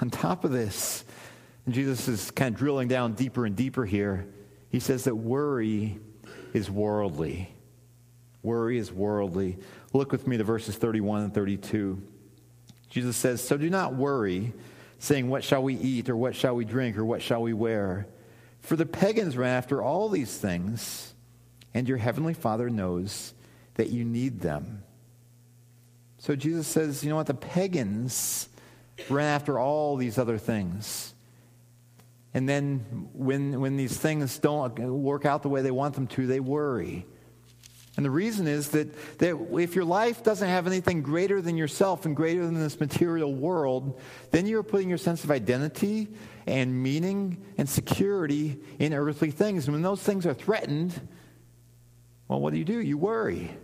On 0.00 0.10
top 0.10 0.44
of 0.44 0.50
this, 0.50 1.04
Jesus 1.68 2.08
is 2.08 2.30
kind 2.32 2.52
of 2.52 2.58
drilling 2.58 2.88
down 2.88 3.12
deeper 3.12 3.46
and 3.46 3.54
deeper 3.54 3.84
here. 3.84 4.26
He 4.68 4.80
says 4.80 5.04
that 5.04 5.14
worry 5.14 6.00
is 6.52 6.70
worldly. 6.70 7.54
Worry 8.42 8.78
is 8.78 8.92
worldly. 8.92 9.58
Look 9.92 10.12
with 10.12 10.26
me 10.26 10.36
to 10.36 10.44
verses 10.44 10.76
31 10.76 11.22
and 11.22 11.34
32. 11.34 12.02
Jesus 12.88 13.16
says, 13.16 13.40
So 13.40 13.56
do 13.56 13.70
not 13.70 13.94
worry, 13.94 14.52
saying, 14.98 15.28
What 15.28 15.44
shall 15.44 15.62
we 15.62 15.74
eat, 15.76 16.08
or 16.08 16.16
what 16.16 16.34
shall 16.34 16.54
we 16.54 16.64
drink, 16.64 16.96
or 16.96 17.04
what 17.04 17.22
shall 17.22 17.42
we 17.42 17.52
wear? 17.52 18.06
For 18.60 18.76
the 18.76 18.86
pagans 18.86 19.36
run 19.36 19.48
after 19.48 19.82
all 19.82 20.08
these 20.08 20.36
things, 20.36 21.14
and 21.74 21.88
your 21.88 21.98
heavenly 21.98 22.34
Father 22.34 22.70
knows 22.70 23.34
that 23.74 23.90
you 23.90 24.04
need 24.04 24.40
them. 24.40 24.82
So 26.18 26.36
Jesus 26.36 26.68
says, 26.68 27.02
you 27.02 27.10
know 27.10 27.16
what? 27.16 27.26
The 27.26 27.34
pagans 27.34 28.48
run 29.08 29.24
after 29.24 29.58
all 29.58 29.96
these 29.96 30.18
other 30.18 30.38
things. 30.38 31.14
And 32.34 32.48
then 32.48 33.08
when, 33.12 33.60
when 33.60 33.76
these 33.76 33.96
things 33.96 34.38
don't 34.38 34.78
work 34.78 35.26
out 35.26 35.42
the 35.42 35.48
way 35.48 35.62
they 35.62 35.70
want 35.70 35.94
them 35.94 36.06
to, 36.08 36.26
they 36.26 36.40
worry. 36.40 37.06
And 37.96 38.06
the 38.06 38.10
reason 38.10 38.46
is 38.46 38.70
that, 38.70 39.18
that 39.18 39.36
if 39.52 39.74
your 39.74 39.84
life 39.84 40.22
doesn't 40.22 40.48
have 40.48 40.66
anything 40.66 41.02
greater 41.02 41.42
than 41.42 41.58
yourself 41.58 42.06
and 42.06 42.16
greater 42.16 42.44
than 42.44 42.58
this 42.58 42.80
material 42.80 43.34
world, 43.34 44.00
then 44.30 44.46
you're 44.46 44.62
putting 44.62 44.88
your 44.88 44.96
sense 44.96 45.24
of 45.24 45.30
identity 45.30 46.08
and 46.46 46.82
meaning 46.82 47.44
and 47.58 47.68
security 47.68 48.58
in 48.78 48.94
earthly 48.94 49.30
things. 49.30 49.66
And 49.66 49.74
when 49.74 49.82
those 49.82 50.02
things 50.02 50.24
are 50.24 50.32
threatened, 50.32 50.98
well, 52.28 52.40
what 52.40 52.54
do 52.54 52.58
you 52.58 52.64
do? 52.64 52.80
You 52.80 52.96
worry. 52.96 53.54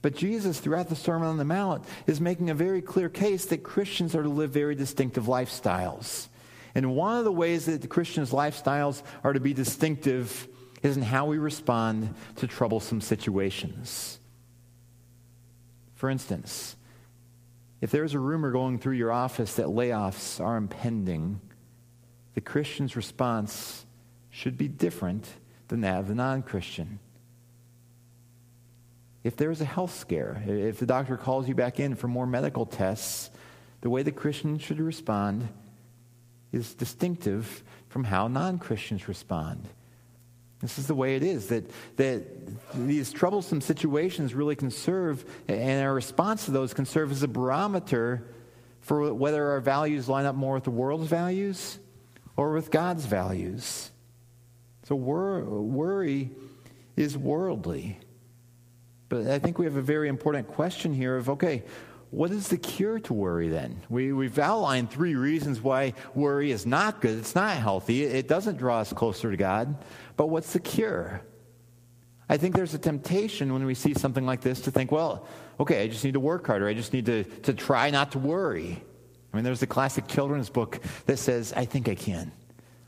But 0.00 0.16
Jesus, 0.16 0.58
throughout 0.58 0.88
the 0.88 0.96
Sermon 0.96 1.28
on 1.28 1.36
the 1.36 1.44
Mount, 1.44 1.84
is 2.06 2.22
making 2.22 2.48
a 2.48 2.54
very 2.54 2.80
clear 2.80 3.10
case 3.10 3.44
that 3.46 3.62
Christians 3.62 4.14
are 4.14 4.22
to 4.22 4.30
live 4.30 4.50
very 4.50 4.74
distinctive 4.74 5.24
lifestyles. 5.24 6.28
And 6.74 6.94
one 6.94 7.18
of 7.18 7.24
the 7.24 7.32
ways 7.32 7.66
that 7.66 7.82
the 7.82 7.88
Christians' 7.88 8.30
lifestyles 8.30 9.02
are 9.24 9.32
to 9.32 9.40
be 9.40 9.54
distinctive 9.54 10.48
is 10.82 10.96
in 10.96 11.02
how 11.02 11.26
we 11.26 11.38
respond 11.38 12.14
to 12.36 12.46
troublesome 12.46 13.00
situations. 13.00 14.18
For 15.94 16.08
instance, 16.08 16.76
if 17.80 17.90
there's 17.90 18.14
a 18.14 18.18
rumor 18.18 18.50
going 18.50 18.78
through 18.78 18.94
your 18.94 19.12
office 19.12 19.54
that 19.54 19.66
layoffs 19.66 20.40
are 20.40 20.56
impending, 20.56 21.40
the 22.34 22.40
Christian's 22.40 22.96
response 22.96 23.84
should 24.30 24.56
be 24.56 24.68
different 24.68 25.28
than 25.68 25.80
that 25.82 26.00
of 26.00 26.08
the 26.08 26.14
non 26.14 26.42
Christian. 26.42 26.98
If 29.22 29.36
there's 29.36 29.60
a 29.60 29.66
health 29.66 29.94
scare, 29.98 30.42
if 30.46 30.78
the 30.78 30.86
doctor 30.86 31.16
calls 31.16 31.46
you 31.46 31.54
back 31.54 31.78
in 31.78 31.94
for 31.94 32.08
more 32.08 32.26
medical 32.26 32.64
tests, 32.64 33.30
the 33.82 33.90
way 33.90 34.02
the 34.02 34.12
Christian 34.12 34.58
should 34.58 34.80
respond 34.80 35.48
is 36.52 36.74
distinctive 36.74 37.62
from 37.88 38.04
how 38.04 38.28
non 38.28 38.58
Christians 38.58 39.08
respond. 39.08 39.68
This 40.60 40.78
is 40.78 40.86
the 40.86 40.94
way 40.94 41.16
it 41.16 41.22
is 41.22 41.48
that, 41.48 41.70
that 41.96 42.22
these 42.74 43.12
troublesome 43.12 43.62
situations 43.62 44.34
really 44.34 44.56
can 44.56 44.70
serve, 44.70 45.24
and 45.48 45.82
our 45.82 45.94
response 45.94 46.44
to 46.44 46.50
those 46.50 46.74
can 46.74 46.84
serve 46.84 47.10
as 47.10 47.22
a 47.22 47.28
barometer 47.28 48.26
for 48.82 49.12
whether 49.14 49.50
our 49.52 49.60
values 49.60 50.08
line 50.08 50.26
up 50.26 50.34
more 50.34 50.54
with 50.54 50.64
the 50.64 50.70
world's 50.70 51.06
values 51.06 51.78
or 52.36 52.52
with 52.52 52.70
God's 52.70 53.06
values. 53.06 53.90
So 54.84 54.96
wor- 54.96 55.44
worry 55.44 56.30
is 56.96 57.16
worldly. 57.16 57.98
But 59.08 59.26
I 59.26 59.38
think 59.38 59.58
we 59.58 59.64
have 59.64 59.76
a 59.76 59.82
very 59.82 60.08
important 60.08 60.48
question 60.48 60.92
here 60.92 61.16
of 61.16 61.30
okay, 61.30 61.62
what 62.10 62.32
is 62.32 62.48
the 62.48 62.56
cure 62.56 62.98
to 63.00 63.14
worry 63.14 63.48
then? 63.48 63.80
We, 63.88 64.12
we've 64.12 64.38
outlined 64.38 64.90
three 64.90 65.14
reasons 65.14 65.60
why 65.60 65.94
worry 66.14 66.50
is 66.50 66.66
not 66.66 67.00
good. 67.00 67.18
It's 67.18 67.36
not 67.36 67.56
healthy. 67.56 68.02
It 68.02 68.26
doesn't 68.26 68.58
draw 68.58 68.80
us 68.80 68.92
closer 68.92 69.30
to 69.30 69.36
God. 69.36 69.76
But 70.16 70.26
what's 70.26 70.52
the 70.52 70.58
cure? 70.58 71.22
I 72.28 72.36
think 72.36 72.56
there's 72.56 72.74
a 72.74 72.78
temptation 72.78 73.52
when 73.52 73.64
we 73.64 73.74
see 73.74 73.94
something 73.94 74.26
like 74.26 74.40
this 74.40 74.60
to 74.62 74.70
think, 74.70 74.90
well, 74.90 75.26
okay, 75.60 75.82
I 75.82 75.88
just 75.88 76.04
need 76.04 76.14
to 76.14 76.20
work 76.20 76.46
harder. 76.46 76.66
I 76.66 76.74
just 76.74 76.92
need 76.92 77.06
to, 77.06 77.24
to 77.24 77.54
try 77.54 77.90
not 77.90 78.12
to 78.12 78.18
worry. 78.18 78.82
I 79.32 79.36
mean, 79.36 79.44
there's 79.44 79.60
the 79.60 79.66
classic 79.68 80.08
children's 80.08 80.50
book 80.50 80.80
that 81.06 81.18
says, 81.18 81.52
I 81.56 81.64
think 81.64 81.88
I 81.88 81.94
can. 81.94 82.32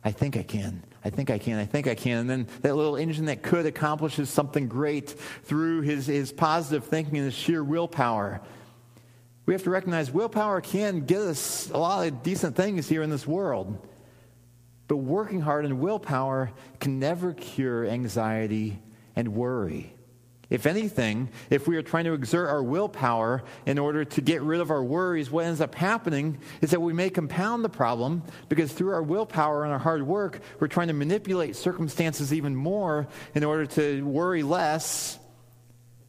I 0.05 0.11
think 0.11 0.37
I 0.37 0.43
can. 0.43 0.83
I 1.05 1.11
think 1.11 1.31
I 1.31 1.39
can. 1.39 1.59
I 1.59 1.65
think 1.65 1.87
I 1.87 1.95
can. 1.95 2.19
And 2.19 2.31
then 2.31 2.49
that 2.63 2.75
little 2.75 2.97
engine 2.97 3.27
that 3.27 3.43
could 3.43 3.67
accomplishes 3.67 4.31
something 4.31 4.67
great 4.67 5.11
through 5.11 5.83
his, 5.83 6.07
his 6.07 6.33
positive 6.33 6.85
thinking 6.85 7.17
and 7.19 7.25
his 7.27 7.35
sheer 7.35 7.63
willpower. 7.63 8.41
We 9.45 9.55
have 9.55 9.65
to 9.65 9.71
recognize 9.71 10.11
willpower 10.11 10.61
can 10.61 11.01
get 11.01 11.21
us 11.21 11.71
a 11.71 11.79
lot 11.79 12.07
of 12.07 12.23
decent 12.23 12.57
things 12.57 12.89
here 12.89 13.03
in 13.03 13.11
this 13.11 13.27
world. 13.27 13.87
But 14.89 14.97
working 14.99 15.41
hard 15.41 15.65
and 15.65 15.81
willpower 15.81 16.53
can 16.79 16.99
never 16.99 17.33
cure 17.33 17.87
anxiety 17.87 18.79
and 19.17 19.35
worry. 19.35 19.95
If 20.53 20.67
anything, 20.67 21.31
if 21.49 21.67
we 21.67 21.79
are 21.79 21.83
trying 21.83 22.05
to 22.05 22.13
exert 22.13 22.51
our 22.51 22.63
willpower 22.63 23.43
in 23.65 23.79
order 23.79 24.05
to 24.05 24.21
get 24.21 24.43
rid 24.43 24.61
of 24.61 24.71
our 24.71 24.85
worries, 24.85 25.31
what 25.31 25.47
ends 25.47 25.63
up 25.63 25.75
happening 25.75 26.39
is 26.61 26.73
that 26.73 26.81
we 26.81 26.93
may 26.93 27.09
compound 27.09 27.65
the 27.65 27.71
problem 27.71 28.23
because 28.51 28.71
through 28.71 28.93
our 28.93 29.03
willpower 29.03 29.65
and 29.65 29.73
our 29.73 29.79
hard 29.79 30.07
work, 30.07 30.41
we're 30.61 30.69
trying 30.69 30.89
to 30.89 30.93
manipulate 30.93 31.57
circumstances 31.57 32.35
even 32.35 32.55
more 32.55 33.09
in 33.35 33.45
order 33.45 33.65
to 33.65 34.05
worry 34.05 34.43
less 34.43 35.19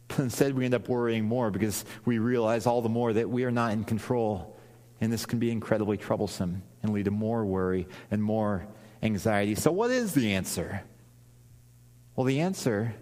Instead, 0.18 0.54
we 0.54 0.64
end 0.64 0.74
up 0.74 0.88
worrying 0.88 1.24
more 1.24 1.50
because 1.50 1.84
we 2.04 2.18
realize 2.18 2.66
all 2.66 2.82
the 2.82 2.88
more 2.88 3.12
that 3.12 3.28
we 3.28 3.44
are 3.44 3.50
not 3.50 3.72
in 3.72 3.84
control. 3.84 4.56
And 5.00 5.12
this 5.12 5.26
can 5.26 5.38
be 5.38 5.50
incredibly 5.50 5.96
troublesome 5.96 6.62
and 6.82 6.92
lead 6.92 7.06
to 7.06 7.10
more 7.10 7.44
worry 7.44 7.88
and 8.10 8.22
more 8.22 8.66
anxiety. 9.02 9.54
So, 9.54 9.72
what 9.72 9.90
is 9.90 10.14
the 10.14 10.34
answer? 10.34 10.82
Well, 12.16 12.24
the 12.24 12.40
answer 12.40 12.94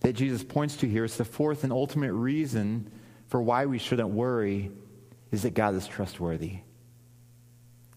that 0.00 0.14
Jesus 0.14 0.44
points 0.44 0.76
to 0.76 0.88
here 0.88 1.04
is 1.04 1.16
the 1.16 1.24
fourth 1.24 1.64
and 1.64 1.72
ultimate 1.72 2.12
reason 2.12 2.90
for 3.26 3.42
why 3.42 3.66
we 3.66 3.78
shouldn't 3.78 4.10
worry 4.10 4.70
is 5.30 5.42
that 5.42 5.54
God 5.54 5.74
is 5.74 5.86
trustworthy. 5.86 6.58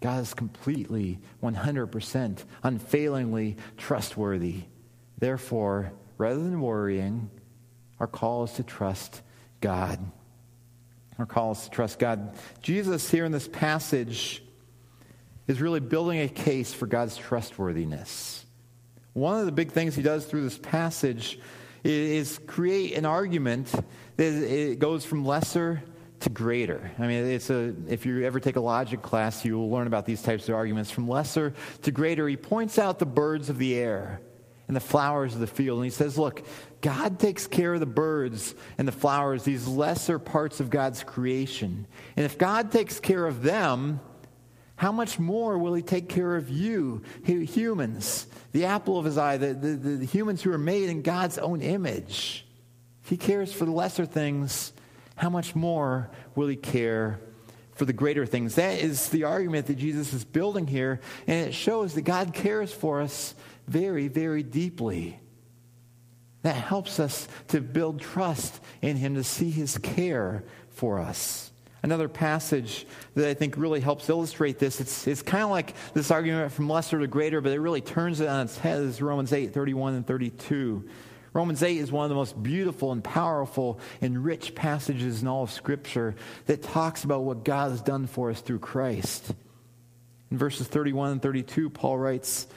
God 0.02 0.22
is 0.22 0.34
completely, 0.34 1.20
100%, 1.42 2.44
unfailingly 2.64 3.56
trustworthy. 3.78 4.64
Therefore, 5.18 5.94
rather 6.18 6.42
than 6.42 6.60
worrying, 6.60 7.30
our 8.04 8.08
call 8.08 8.44
is 8.44 8.52
to 8.52 8.64
trust 8.64 9.22
God. 9.62 9.98
Our 11.18 11.26
call 11.26 11.54
is 11.54 11.64
to 11.64 11.70
trust 11.70 12.00
God. 12.00 12.36
Jesus, 12.62 13.10
here 13.10 13.24
in 13.24 13.32
this 13.32 13.48
passage, 13.48 14.44
is 15.48 15.62
really 15.62 15.80
building 15.80 16.20
a 16.20 16.28
case 16.28 16.74
for 16.74 16.86
God's 16.86 17.16
trustworthiness. 17.16 18.46
One 19.14 19.40
of 19.40 19.46
the 19.46 19.54
big 19.54 19.72
things 19.72 19.96
he 19.96 20.02
does 20.02 20.26
through 20.26 20.44
this 20.44 20.58
passage 20.58 21.40
is 21.86 22.42
create 22.46 22.98
an 22.98 23.06
argument 23.06 23.72
that 24.18 24.34
it 24.34 24.80
goes 24.80 25.06
from 25.06 25.24
lesser 25.26 25.82
to 26.20 26.30
greater. 26.30 26.92
I 27.00 27.08
mean, 27.08 27.24
it's 27.24 27.50
a, 27.50 27.74
if 27.88 28.06
you 28.06 28.26
ever 28.26 28.42
take 28.42 28.58
a 28.58 28.62
logic 28.62 29.02
class, 29.02 29.46
you 29.46 29.58
will 29.58 29.70
learn 29.70 29.88
about 29.88 30.06
these 30.06 30.22
types 30.22 30.50
of 30.50 30.56
arguments. 30.56 30.92
From 30.92 31.08
lesser 31.08 31.54
to 31.84 31.92
greater, 31.92 32.28
he 32.28 32.36
points 32.36 32.78
out 32.78 33.00
the 33.00 33.06
birds 33.06 33.50
of 33.50 33.58
the 33.58 33.76
air 33.76 34.20
and 34.68 34.76
the 34.76 34.82
flowers 34.82 35.34
of 35.34 35.40
the 35.40 35.48
field. 35.48 35.80
And 35.80 35.86
he 35.86 35.92
says, 35.92 36.18
Look, 36.18 36.44
God 36.82 37.20
takes 37.20 37.48
care 37.48 37.74
of 37.74 37.80
the 37.80 37.86
birds 37.86 38.56
and 38.78 38.88
the 38.88 38.94
flowers, 38.94 39.44
these 39.44 39.68
lesser 39.68 40.20
parts 40.20 40.60
of 40.60 40.70
God's 40.70 41.04
creation. 41.04 41.88
And 42.16 42.26
if 42.26 42.38
God 42.38 42.72
takes 42.72 43.00
care 43.00 43.26
of 43.26 43.44
them, 43.44 44.00
how 44.76 44.92
much 44.92 45.20
more 45.20 45.58
will 45.58 45.74
he 45.74 45.82
take 45.82 46.10
care 46.10 46.36
of 46.36 46.50
you, 46.50 47.04
humans, 47.24 48.28
the 48.52 48.66
apple 48.66 48.98
of 48.98 49.06
his 49.06 49.18
eye, 49.18 49.38
the, 49.38 49.54
the, 49.54 49.76
the 49.98 50.06
humans 50.06 50.42
who 50.42 50.52
are 50.52 50.58
made 50.58 50.90
in 50.90 51.02
God's 51.02 51.38
own 51.38 51.62
image? 51.62 52.46
If 53.04 53.10
he 53.10 53.18
cares 53.18 53.54
for 53.54 53.66
the 53.66 53.72
lesser 53.72 54.06
things, 54.06 54.74
how 55.16 55.30
much 55.30 55.56
more 55.56 56.10
will 56.36 56.48
he 56.48 56.56
care 56.56 57.20
for 57.74 57.86
the 57.86 57.94
greater 57.94 58.26
things? 58.26 58.56
That 58.56 58.80
is 58.80 59.10
the 59.10 59.26
argument 59.26 59.68
that 59.68 59.76
Jesus 59.76 60.14
is 60.14 60.24
building 60.26 60.68
here, 60.68 61.02
and 61.28 61.48
it 61.48 61.54
shows 61.54 61.94
that 61.94 62.02
God 62.02 62.34
cares 62.34 62.74
for 62.74 63.02
us 63.02 63.36
very, 63.68 64.08
very 64.08 64.44
deeply. 64.44 65.20
That 66.44 66.56
helps 66.56 67.00
us 67.00 67.28
to 67.50 67.62
build 67.62 68.02
trust 68.02 68.62
in 68.82 68.98
him, 68.98 69.16
to 69.16 69.24
see 69.24 69.50
his 69.50 69.78
care 69.78 70.44
for 70.72 71.00
us. 71.00 71.52
Another 71.84 72.08
passage 72.08 72.86
that 73.16 73.28
I 73.28 73.34
think 73.34 73.58
really 73.58 73.82
helps 73.82 74.10
illustrate 74.10 74.58
this, 74.58 74.80
it's, 74.80 75.06
it's 75.06 75.22
kind 75.22 75.44
of 75.44 75.50
like 75.50 75.74
this 75.94 76.12
argument 76.12 76.52
from 76.54 76.70
lesser 76.70 77.00
to 77.00 77.08
greater, 77.08 77.42
but 77.42 77.52
it 77.52 77.60
really 77.60 77.82
turns 77.82 78.22
it 78.22 78.28
on 78.28 78.46
its 78.46 78.58
head, 78.58 78.82
is 78.82 79.02
Romans 79.02 79.34
8, 79.34 79.54
31 79.54 79.96
and 79.96 80.08
32. 80.08 80.88
Romans 81.34 81.64
8 81.64 81.78
is 81.78 81.92
one 81.92 82.06
of 82.06 82.10
the 82.10 82.16
most 82.16 82.42
beautiful 82.42 82.92
and 82.92 83.04
powerful 83.04 83.80
and 84.02 84.24
rich 84.24 84.54
passages 84.54 85.22
in 85.22 85.28
all 85.28 85.44
of 85.44 85.52
Scripture 85.52 86.16
that 86.46 86.62
talks 86.62 87.04
about 87.04 87.24
what 87.24 87.44
God 87.44 87.72
has 87.72 87.82
done 87.82 88.06
for 88.08 88.30
us 88.30 88.40
through 88.40 88.60
Christ. 88.60 89.34
In 90.30 90.38
verses 90.38 90.68
31 90.68 91.14
and 91.14 91.22
32, 91.22 91.70
Paul 91.70 91.98
writes, 91.98 92.48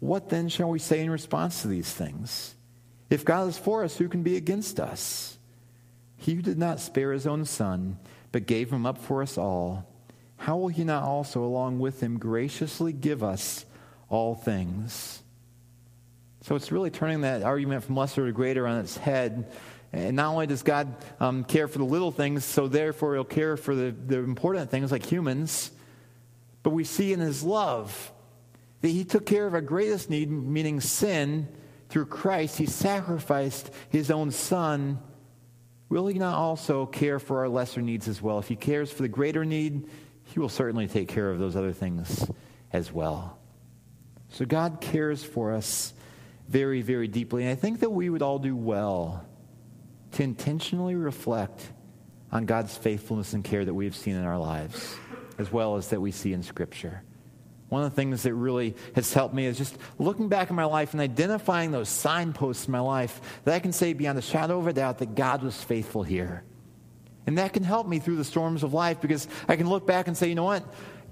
What 0.00 0.28
then 0.28 0.48
shall 0.48 0.70
we 0.70 0.78
say 0.78 1.00
in 1.00 1.10
response 1.10 1.62
to 1.62 1.68
these 1.68 1.92
things? 1.92 2.54
If 3.10 3.24
God 3.24 3.48
is 3.48 3.58
for 3.58 3.84
us, 3.84 3.96
who 3.96 4.08
can 4.08 4.22
be 4.22 4.36
against 4.36 4.78
us? 4.78 5.38
He 6.16 6.34
who 6.34 6.42
did 6.42 6.58
not 6.58 6.80
spare 6.80 7.12
his 7.12 7.26
own 7.26 7.44
son, 7.44 7.98
but 8.32 8.46
gave 8.46 8.70
him 8.70 8.86
up 8.86 8.98
for 8.98 9.22
us 9.22 9.38
all, 9.38 9.88
how 10.36 10.56
will 10.56 10.68
he 10.68 10.84
not 10.84 11.02
also, 11.02 11.42
along 11.42 11.80
with 11.80 12.00
him, 12.00 12.18
graciously 12.18 12.92
give 12.92 13.24
us 13.24 13.64
all 14.08 14.34
things? 14.34 15.22
So 16.42 16.54
it's 16.54 16.70
really 16.70 16.90
turning 16.90 17.22
that 17.22 17.42
argument 17.42 17.84
from 17.84 17.96
lesser 17.96 18.24
to 18.24 18.32
greater 18.32 18.66
on 18.66 18.78
its 18.78 18.96
head. 18.96 19.50
And 19.92 20.16
not 20.16 20.32
only 20.32 20.46
does 20.46 20.62
God 20.62 20.94
um, 21.18 21.44
care 21.44 21.66
for 21.66 21.78
the 21.78 21.84
little 21.84 22.12
things, 22.12 22.44
so 22.44 22.68
therefore 22.68 23.14
he'll 23.14 23.24
care 23.24 23.56
for 23.56 23.74
the, 23.74 23.90
the 23.90 24.18
important 24.18 24.70
things 24.70 24.92
like 24.92 25.04
humans, 25.04 25.70
but 26.62 26.70
we 26.70 26.84
see 26.84 27.12
in 27.12 27.20
his 27.20 27.42
love 27.42 28.12
that 28.80 28.88
he 28.88 29.04
took 29.04 29.26
care 29.26 29.46
of 29.46 29.54
our 29.54 29.60
greatest 29.60 30.10
need, 30.10 30.30
meaning 30.30 30.80
sin, 30.80 31.48
through 31.88 32.06
Christ. 32.06 32.58
He 32.58 32.66
sacrificed 32.66 33.70
his 33.90 34.10
own 34.10 34.30
son. 34.30 35.00
Will 35.88 36.06
he 36.06 36.18
not 36.18 36.36
also 36.36 36.86
care 36.86 37.18
for 37.18 37.40
our 37.40 37.48
lesser 37.48 37.80
needs 37.80 38.08
as 38.08 38.20
well? 38.20 38.38
If 38.38 38.48
he 38.48 38.56
cares 38.56 38.90
for 38.90 39.02
the 39.02 39.08
greater 39.08 39.44
need, 39.44 39.88
he 40.24 40.38
will 40.38 40.50
certainly 40.50 40.86
take 40.86 41.08
care 41.08 41.30
of 41.30 41.38
those 41.38 41.56
other 41.56 41.72
things 41.72 42.30
as 42.72 42.92
well. 42.92 43.38
So 44.30 44.44
God 44.44 44.80
cares 44.80 45.24
for 45.24 45.54
us 45.54 45.94
very, 46.48 46.82
very 46.82 47.08
deeply. 47.08 47.44
And 47.44 47.50
I 47.50 47.54
think 47.54 47.80
that 47.80 47.90
we 47.90 48.10
would 48.10 48.22
all 48.22 48.38
do 48.38 48.54
well 48.54 49.24
to 50.12 50.22
intentionally 50.22 50.94
reflect 50.94 51.72
on 52.30 52.44
God's 52.44 52.76
faithfulness 52.76 53.32
and 53.32 53.42
care 53.42 53.64
that 53.64 53.72
we 53.72 53.86
have 53.86 53.96
seen 53.96 54.14
in 54.14 54.24
our 54.24 54.38
lives, 54.38 54.94
as 55.38 55.50
well 55.50 55.76
as 55.76 55.88
that 55.88 56.00
we 56.00 56.10
see 56.10 56.34
in 56.34 56.42
Scripture. 56.42 57.02
One 57.68 57.82
of 57.82 57.90
the 57.90 57.96
things 57.96 58.22
that 58.22 58.34
really 58.34 58.74
has 58.94 59.12
helped 59.12 59.34
me 59.34 59.44
is 59.44 59.58
just 59.58 59.76
looking 59.98 60.28
back 60.28 60.48
in 60.48 60.56
my 60.56 60.64
life 60.64 60.92
and 60.92 61.00
identifying 61.00 61.70
those 61.70 61.88
signposts 61.88 62.66
in 62.66 62.72
my 62.72 62.80
life 62.80 63.20
that 63.44 63.54
I 63.54 63.58
can 63.58 63.72
say 63.72 63.92
beyond 63.92 64.18
a 64.18 64.22
shadow 64.22 64.58
of 64.58 64.66
a 64.66 64.72
doubt 64.72 64.98
that 64.98 65.14
God 65.14 65.42
was 65.42 65.62
faithful 65.62 66.02
here. 66.02 66.44
And 67.26 67.36
that 67.36 67.52
can 67.52 67.62
help 67.62 67.86
me 67.86 67.98
through 67.98 68.16
the 68.16 68.24
storms 68.24 68.62
of 68.62 68.72
life 68.72 69.02
because 69.02 69.28
I 69.46 69.56
can 69.56 69.68
look 69.68 69.86
back 69.86 70.08
and 70.08 70.16
say, 70.16 70.28
you 70.28 70.34
know 70.34 70.44
what? 70.44 70.64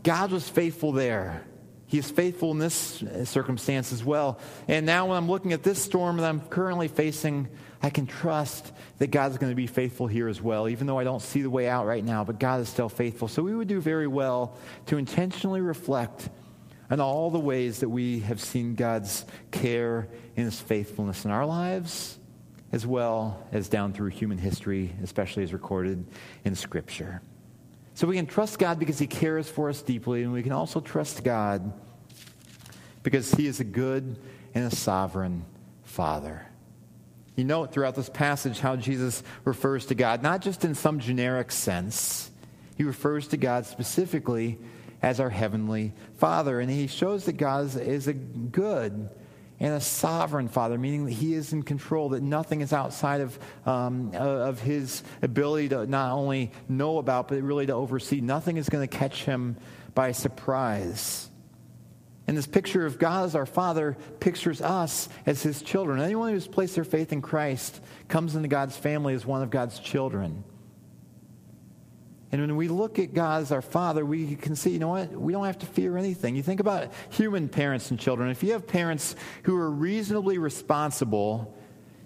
God 0.02 0.32
was 0.32 0.48
faithful 0.48 0.92
there. 0.92 1.44
He 1.88 1.98
is 1.98 2.10
faithful 2.10 2.50
in 2.50 2.58
this 2.58 3.04
circumstance 3.24 3.92
as 3.92 4.02
well. 4.02 4.40
And 4.66 4.86
now, 4.86 5.06
when 5.06 5.16
I'm 5.16 5.28
looking 5.28 5.52
at 5.52 5.62
this 5.62 5.80
storm 5.80 6.16
that 6.16 6.28
I'm 6.28 6.40
currently 6.40 6.88
facing, 6.88 7.48
I 7.80 7.90
can 7.90 8.06
trust 8.06 8.72
that 8.98 9.08
God's 9.12 9.38
going 9.38 9.52
to 9.52 9.56
be 9.56 9.68
faithful 9.68 10.08
here 10.08 10.26
as 10.26 10.42
well, 10.42 10.68
even 10.68 10.88
though 10.88 10.98
I 10.98 11.04
don't 11.04 11.22
see 11.22 11.42
the 11.42 11.50
way 11.50 11.68
out 11.68 11.86
right 11.86 12.04
now, 12.04 12.24
but 12.24 12.40
God 12.40 12.60
is 12.60 12.68
still 12.68 12.88
faithful. 12.88 13.28
So, 13.28 13.42
we 13.42 13.54
would 13.54 13.68
do 13.68 13.80
very 13.80 14.08
well 14.08 14.56
to 14.86 14.96
intentionally 14.96 15.60
reflect 15.60 16.28
on 16.90 17.00
all 17.00 17.30
the 17.30 17.38
ways 17.38 17.80
that 17.80 17.88
we 17.88 18.20
have 18.20 18.40
seen 18.40 18.74
God's 18.74 19.24
care 19.50 20.08
and 20.36 20.44
His 20.44 20.60
faithfulness 20.60 21.24
in 21.24 21.30
our 21.30 21.46
lives, 21.46 22.18
as 22.72 22.86
well 22.86 23.46
as 23.52 23.68
down 23.68 23.92
through 23.92 24.10
human 24.10 24.38
history, 24.38 24.94
especially 25.02 25.42
as 25.42 25.52
recorded 25.52 26.06
in 26.44 26.54
Scripture. 26.54 27.22
So 27.94 28.06
we 28.06 28.16
can 28.16 28.26
trust 28.26 28.58
God 28.58 28.78
because 28.78 28.98
He 28.98 29.06
cares 29.06 29.48
for 29.48 29.68
us 29.68 29.82
deeply, 29.82 30.22
and 30.22 30.32
we 30.32 30.42
can 30.42 30.52
also 30.52 30.80
trust 30.80 31.24
God 31.24 31.72
because 33.02 33.32
He 33.32 33.46
is 33.46 33.60
a 33.60 33.64
good 33.64 34.18
and 34.54 34.72
a 34.72 34.74
sovereign 34.74 35.44
Father. 35.84 36.46
You 37.36 37.44
note 37.44 37.72
throughout 37.72 37.94
this 37.94 38.08
passage 38.08 38.60
how 38.60 38.76
Jesus 38.76 39.22
refers 39.44 39.86
to 39.86 39.94
God, 39.94 40.22
not 40.22 40.40
just 40.40 40.64
in 40.64 40.74
some 40.74 41.00
generic 41.00 41.52
sense, 41.52 42.30
He 42.76 42.84
refers 42.84 43.28
to 43.28 43.36
God 43.36 43.66
specifically 43.66 44.58
as 45.02 45.20
our 45.20 45.30
Heavenly 45.30 45.92
Father. 46.16 46.60
And 46.60 46.70
He 46.70 46.86
shows 46.86 47.24
that 47.26 47.36
God 47.36 47.76
is 47.76 48.08
a 48.08 48.12
good 48.12 49.10
and 49.58 49.74
a 49.74 49.80
sovereign 49.80 50.48
father, 50.48 50.76
meaning 50.76 51.06
that 51.06 51.12
he 51.12 51.32
is 51.32 51.52
in 51.52 51.62
control, 51.62 52.10
that 52.10 52.22
nothing 52.22 52.60
is 52.60 52.72
outside 52.72 53.22
of, 53.22 53.38
um, 53.64 54.10
of 54.14 54.60
his 54.60 55.02
ability 55.22 55.70
to 55.70 55.86
not 55.86 56.12
only 56.12 56.52
know 56.68 56.98
about, 56.98 57.28
but 57.28 57.40
really 57.42 57.66
to 57.66 57.72
oversee. 57.72 58.20
Nothing 58.20 58.58
is 58.58 58.68
going 58.68 58.86
to 58.86 58.96
catch 58.98 59.24
him 59.24 59.56
by 59.94 60.12
surprise. 60.12 61.30
And 62.26 62.36
this 62.36 62.46
picture 62.46 62.84
of 62.84 62.98
God 62.98 63.26
as 63.26 63.34
our 63.34 63.46
Father 63.46 63.96
pictures 64.18 64.60
us 64.60 65.08
as 65.26 65.42
His 65.42 65.62
children. 65.62 66.00
Anyone 66.00 66.32
who's 66.32 66.48
placed 66.48 66.74
their 66.74 66.84
faith 66.84 67.12
in 67.12 67.22
Christ 67.22 67.80
comes 68.08 68.34
into 68.34 68.48
God's 68.48 68.76
family 68.76 69.14
as 69.14 69.24
one 69.24 69.42
of 69.42 69.50
God's 69.50 69.78
children. 69.78 70.42
And 72.32 72.40
when 72.40 72.56
we 72.56 72.68
look 72.68 72.98
at 72.98 73.14
God 73.14 73.42
as 73.42 73.52
our 73.52 73.62
Father, 73.62 74.04
we 74.04 74.34
can 74.34 74.56
see, 74.56 74.70
you 74.70 74.78
know 74.78 74.88
what? 74.88 75.12
We 75.12 75.32
don't 75.32 75.46
have 75.46 75.58
to 75.60 75.66
fear 75.66 75.96
anything. 75.96 76.34
You 76.34 76.42
think 76.42 76.60
about 76.60 76.92
human 77.10 77.48
parents 77.48 77.90
and 77.90 78.00
children. 78.00 78.30
If 78.30 78.42
you 78.42 78.52
have 78.52 78.66
parents 78.66 79.14
who 79.44 79.56
are 79.56 79.70
reasonably 79.70 80.38
responsible, 80.38 81.56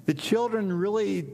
the 0.05 0.15
children 0.15 0.73
really 0.73 1.27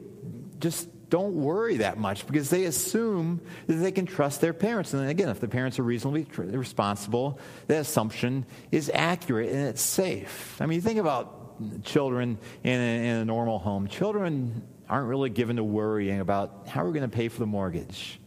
just 0.59 0.87
don't 1.09 1.33
worry 1.33 1.77
that 1.77 1.97
much 1.97 2.27
because 2.27 2.49
they 2.49 2.65
assume 2.65 3.41
that 3.67 3.75
they 3.75 3.91
can 3.91 4.05
trust 4.05 4.41
their 4.41 4.53
parents. 4.53 4.93
And 4.93 5.09
again, 5.09 5.29
if 5.29 5.39
the 5.39 5.47
parents 5.47 5.79
are 5.79 5.83
reasonably 5.83 6.25
responsible, 6.37 7.39
that 7.67 7.81
assumption 7.81 8.45
is 8.71 8.91
accurate 8.93 9.51
and 9.51 9.67
it's 9.67 9.81
safe. 9.81 10.61
I 10.61 10.65
mean, 10.65 10.77
you 10.77 10.81
think 10.81 10.99
about 10.99 11.83
children 11.83 12.37
in 12.63 12.79
a, 12.79 13.07
in 13.07 13.15
a 13.17 13.25
normal 13.25 13.59
home. 13.59 13.87
Children 13.87 14.63
aren't 14.89 15.07
really 15.07 15.29
given 15.29 15.57
to 15.57 15.63
worrying 15.63 16.19
about 16.19 16.67
how 16.67 16.83
we're 16.83 16.91
going 16.91 17.09
to 17.09 17.15
pay 17.15 17.27
for 17.27 17.39
the 17.39 17.45
mortgage 17.45 18.19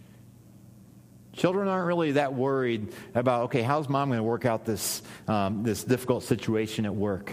Children 1.40 1.68
aren't 1.68 1.86
really 1.86 2.12
that 2.12 2.34
worried 2.34 2.92
about, 3.14 3.44
okay, 3.44 3.62
how's 3.62 3.88
mom 3.88 4.10
going 4.10 4.18
to 4.18 4.22
work 4.22 4.44
out 4.44 4.66
this, 4.66 5.00
um, 5.26 5.62
this 5.62 5.82
difficult 5.82 6.22
situation 6.22 6.84
at 6.84 6.94
work? 6.94 7.32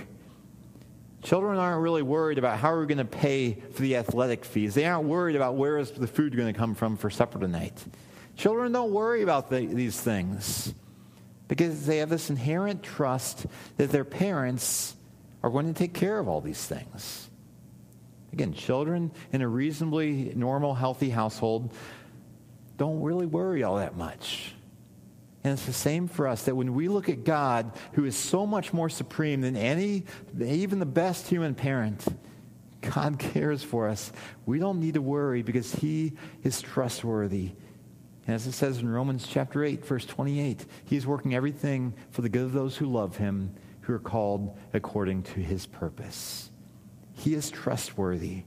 Children 1.24 1.58
aren't 1.58 1.82
really 1.82 2.04
worried 2.04 2.38
about 2.38 2.58
how 2.58 2.72
are 2.72 2.78
we're 2.78 2.86
going 2.86 3.00
to 3.00 3.04
pay 3.04 3.56
for 3.74 3.82
the 3.82 3.98
athletic 3.98 4.46
fees. 4.46 4.76
They 4.76 4.86
aren't 4.86 5.10
worried 5.10 5.36
about 5.36 5.56
where 5.56 5.78
is 5.78 5.92
the 5.92 6.08
food 6.08 6.38
going 6.38 6.54
to 6.54 6.58
come 6.58 6.74
from 6.74 6.96
for 6.96 7.10
supper 7.10 7.38
tonight. 7.38 7.84
Children 8.38 8.72
don't 8.72 8.94
worry 8.94 9.24
about 9.24 9.50
the, 9.50 9.66
these 9.66 10.00
things 10.00 10.74
because 11.50 11.86
they 11.86 11.98
have 11.98 12.08
this 12.08 12.30
inherent 12.30 12.84
trust 12.84 13.46
that 13.76 13.90
their 13.90 14.06
parents 14.06 14.96
are 15.44 15.50
going 15.50 15.68
to 15.68 15.74
take 15.74 15.94
care 15.94 16.18
of 16.18 16.30
all 16.30 16.40
these 16.40 16.66
things. 16.66 17.30
Again, 18.32 18.54
children 18.54 19.12
in 19.34 19.42
a 19.42 19.48
reasonably 19.50 20.32
normal, 20.34 20.76
healthy 20.76 21.10
household 21.10 21.74
don't 22.78 23.02
really 23.02 23.26
worry 23.26 23.64
all 23.64 23.78
that 23.78 23.98
much. 23.98 24.54
And 25.44 25.54
it's 25.54 25.66
the 25.66 25.74
same 25.74 26.08
for 26.08 26.28
us 26.28 26.44
that 26.44 26.56
when 26.56 26.74
we 26.74 26.88
look 26.88 27.10
at 27.10 27.24
God, 27.24 27.72
who 27.94 28.06
is 28.06 28.16
so 28.16 28.46
much 28.46 28.74
more 28.74 28.90
supreme 28.90 29.42
than 29.42 29.56
any, 29.56 30.04
even 30.40 30.80
the 30.80 30.86
best 30.86 31.28
human 31.28 31.56
parent, 31.56 32.06
God 32.82 33.18
cares 33.34 33.64
for 33.64 33.88
us. 33.88 34.12
We 34.46 34.60
don't 34.60 34.80
need 34.80 34.96
to 34.96 35.02
worry 35.02 35.42
because 35.42 35.74
He 35.74 36.14
is 36.44 36.62
trustworthy. 36.62 37.52
And 38.26 38.36
as 38.36 38.46
it 38.46 38.52
says 38.52 38.80
in 38.80 38.90
Romans 38.90 39.26
chapter 39.26 39.64
8, 39.64 39.86
verse 39.86 40.06
28, 40.06 40.66
He's 40.86 41.08
working 41.08 41.34
everything 41.34 41.94
for 42.12 42.22
the 42.22 42.30
good 42.30 42.44
of 42.44 42.54
those 42.54 42.76
who 42.76 42.86
love 42.86 43.16
Him, 43.16 43.56
who 43.82 43.94
are 43.94 44.00
called 44.00 44.58
according 44.74 45.24
to 45.24 45.40
His 45.40 45.66
purpose. 45.66 46.52
He 47.14 47.34
is 47.34 47.50
trustworthy. 47.50 48.44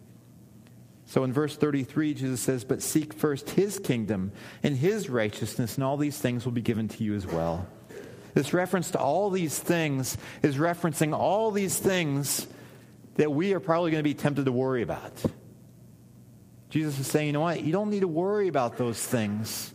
So 1.11 1.25
in 1.25 1.33
verse 1.33 1.57
33, 1.57 2.14
Jesus 2.14 2.40
says, 2.40 2.62
But 2.62 2.81
seek 2.81 3.12
first 3.12 3.51
his 3.51 3.81
kingdom 3.81 4.31
and 4.62 4.77
his 4.77 5.11
righteousness, 5.11 5.75
and 5.75 5.83
all 5.83 5.96
these 5.96 6.16
things 6.16 6.44
will 6.44 6.53
be 6.53 6.62
given 6.62 6.87
to 6.87 7.03
you 7.03 7.16
as 7.16 7.27
well. 7.27 7.66
This 8.33 8.55
reference 8.55 8.92
to 8.92 9.01
all 9.01 9.29
these 9.29 9.59
things 9.59 10.16
is 10.44 10.55
referencing 10.55 11.12
all 11.12 11.51
these 11.51 11.77
things 11.77 12.46
that 13.16 13.33
we 13.33 13.55
are 13.55 13.59
probably 13.59 13.90
going 13.90 14.05
to 14.05 14.09
be 14.09 14.14
tempted 14.14 14.44
to 14.44 14.53
worry 14.53 14.83
about. 14.83 15.20
Jesus 16.68 16.96
is 17.01 17.09
saying, 17.09 17.27
you 17.27 17.33
know 17.33 17.40
what? 17.40 17.61
You 17.64 17.73
don't 17.73 17.90
need 17.90 18.03
to 18.03 18.09
worry 18.09 18.46
about 18.46 18.79
those 18.79 19.05
things 19.05 19.75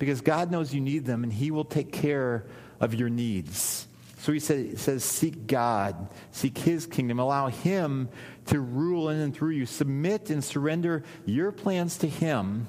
because 0.00 0.20
God 0.20 0.50
knows 0.50 0.74
you 0.74 0.80
need 0.80 1.04
them 1.04 1.22
and 1.22 1.32
He 1.32 1.52
will 1.52 1.64
take 1.64 1.92
care 1.92 2.44
of 2.80 2.92
your 2.92 3.08
needs. 3.08 3.86
So 4.18 4.32
he 4.32 4.40
says, 4.40 5.04
Seek 5.04 5.46
God, 5.46 6.08
seek 6.30 6.58
His 6.58 6.86
kingdom, 6.86 7.18
allow 7.18 7.48
Him 7.48 8.08
to 8.46 8.60
rule 8.60 9.10
in 9.10 9.20
and 9.20 9.34
through 9.34 9.50
you. 9.50 9.66
Submit 9.66 10.30
and 10.30 10.42
surrender 10.42 11.04
your 11.26 11.52
plans 11.52 11.98
to 11.98 12.08
Him 12.08 12.68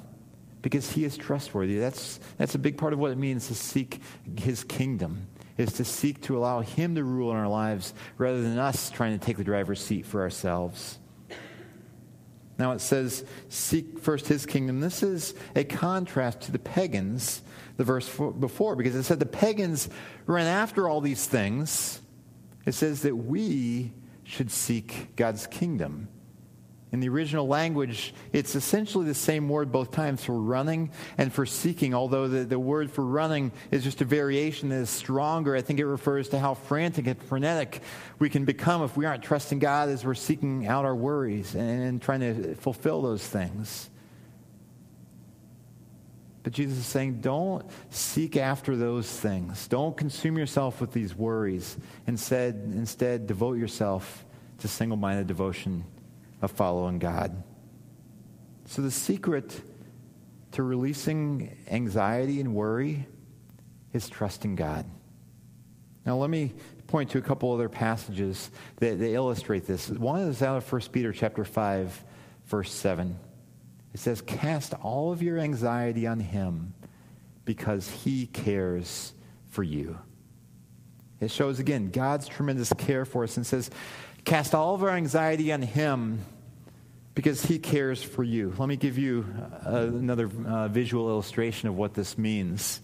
because 0.60 0.92
He 0.92 1.04
is 1.04 1.16
trustworthy. 1.16 1.78
That's, 1.78 2.20
that's 2.36 2.54
a 2.54 2.58
big 2.58 2.76
part 2.76 2.92
of 2.92 2.98
what 2.98 3.12
it 3.12 3.18
means 3.18 3.48
to 3.48 3.54
seek 3.54 4.02
His 4.38 4.62
kingdom, 4.62 5.26
is 5.56 5.72
to 5.74 5.84
seek 5.84 6.20
to 6.22 6.36
allow 6.36 6.60
Him 6.60 6.94
to 6.96 7.04
rule 7.04 7.30
in 7.30 7.36
our 7.36 7.48
lives 7.48 7.94
rather 8.18 8.42
than 8.42 8.58
us 8.58 8.90
trying 8.90 9.18
to 9.18 9.24
take 9.24 9.38
the 9.38 9.44
driver's 9.44 9.82
seat 9.82 10.04
for 10.04 10.20
ourselves. 10.20 10.98
Now 12.58 12.72
it 12.72 12.80
says, 12.80 13.24
Seek 13.48 14.00
first 14.00 14.28
His 14.28 14.44
kingdom. 14.44 14.80
This 14.80 15.02
is 15.02 15.32
a 15.56 15.64
contrast 15.64 16.42
to 16.42 16.52
the 16.52 16.58
pagans 16.58 17.40
the 17.78 17.84
verse 17.84 18.08
before 18.08 18.76
because 18.76 18.94
it 18.94 19.04
said 19.04 19.18
the 19.20 19.26
pagans 19.26 19.88
ran 20.26 20.46
after 20.46 20.88
all 20.88 21.00
these 21.00 21.24
things. 21.24 22.02
It 22.66 22.72
says 22.72 23.02
that 23.02 23.16
we 23.16 23.94
should 24.24 24.50
seek 24.50 25.16
God's 25.16 25.46
kingdom. 25.46 26.08
In 26.90 27.00
the 27.00 27.08
original 27.08 27.46
language, 27.46 28.14
it's 28.32 28.54
essentially 28.54 29.04
the 29.04 29.14
same 29.14 29.48
word 29.48 29.70
both 29.70 29.90
times 29.90 30.24
for 30.24 30.32
running 30.32 30.90
and 31.18 31.32
for 31.32 31.46
seeking, 31.46 31.94
although 31.94 32.28
the, 32.28 32.44
the 32.44 32.58
word 32.58 32.90
for 32.90 33.04
running 33.04 33.52
is 33.70 33.84
just 33.84 34.00
a 34.00 34.06
variation 34.06 34.70
that 34.70 34.76
is 34.76 34.90
stronger. 34.90 35.54
I 35.54 35.60
think 35.60 35.78
it 35.80 35.86
refers 35.86 36.30
to 36.30 36.38
how 36.38 36.54
frantic 36.54 37.06
and 37.06 37.22
frenetic 37.22 37.82
we 38.18 38.28
can 38.28 38.44
become 38.44 38.82
if 38.82 38.96
we 38.96 39.04
aren't 39.04 39.22
trusting 39.22 39.58
God 39.58 39.90
as 39.90 40.04
we're 40.04 40.14
seeking 40.14 40.66
out 40.66 40.84
our 40.84 40.96
worries 40.96 41.54
and, 41.54 41.82
and 41.82 42.02
trying 42.02 42.20
to 42.20 42.54
fulfill 42.56 43.02
those 43.02 43.26
things. 43.26 43.90
But 46.42 46.52
Jesus 46.52 46.78
is 46.78 46.86
saying, 46.86 47.20
don't 47.20 47.64
seek 47.90 48.36
after 48.36 48.76
those 48.76 49.08
things. 49.10 49.66
Don't 49.68 49.96
consume 49.96 50.38
yourself 50.38 50.80
with 50.80 50.92
these 50.92 51.14
worries. 51.14 51.76
Instead, 52.06 52.54
instead 52.74 53.26
devote 53.26 53.58
yourself 53.58 54.24
to 54.58 54.68
single 54.68 54.96
minded 54.96 55.26
devotion 55.26 55.84
of 56.40 56.50
following 56.52 56.98
God. 56.98 57.42
So, 58.66 58.82
the 58.82 58.90
secret 58.90 59.60
to 60.52 60.62
releasing 60.62 61.56
anxiety 61.70 62.40
and 62.40 62.54
worry 62.54 63.06
is 63.92 64.08
trusting 64.08 64.56
God. 64.56 64.86
Now, 66.04 66.16
let 66.16 66.30
me 66.30 66.54
point 66.86 67.10
to 67.10 67.18
a 67.18 67.22
couple 67.22 67.52
other 67.52 67.68
passages 67.68 68.50
that, 68.76 68.98
that 68.98 69.10
illustrate 69.10 69.66
this. 69.66 69.88
One 69.88 70.20
is 70.22 70.42
out 70.42 70.56
of 70.56 70.72
1 70.72 70.82
Peter 70.92 71.12
chapter 71.12 71.44
5, 71.44 72.04
verse 72.46 72.72
7. 72.72 73.18
It 73.94 74.00
says, 74.00 74.20
Cast 74.22 74.74
all 74.74 75.12
of 75.12 75.22
your 75.22 75.38
anxiety 75.38 76.06
on 76.06 76.20
him 76.20 76.74
because 77.44 77.88
he 77.88 78.26
cares 78.26 79.12
for 79.50 79.62
you. 79.62 79.98
It 81.20 81.30
shows 81.30 81.58
again 81.58 81.90
God's 81.90 82.28
tremendous 82.28 82.72
care 82.72 83.04
for 83.04 83.24
us 83.24 83.36
and 83.36 83.46
says, 83.46 83.70
Cast 84.24 84.54
all 84.54 84.74
of 84.74 84.82
our 84.82 84.90
anxiety 84.90 85.52
on 85.52 85.62
him 85.62 86.20
because 87.14 87.44
he 87.44 87.58
cares 87.58 88.02
for 88.02 88.22
you. 88.22 88.54
Let 88.58 88.68
me 88.68 88.76
give 88.76 88.98
you 88.98 89.26
uh, 89.66 89.88
another 89.88 90.30
uh, 90.46 90.68
visual 90.68 91.08
illustration 91.08 91.68
of 91.68 91.76
what 91.76 91.94
this 91.94 92.16
means. 92.16 92.80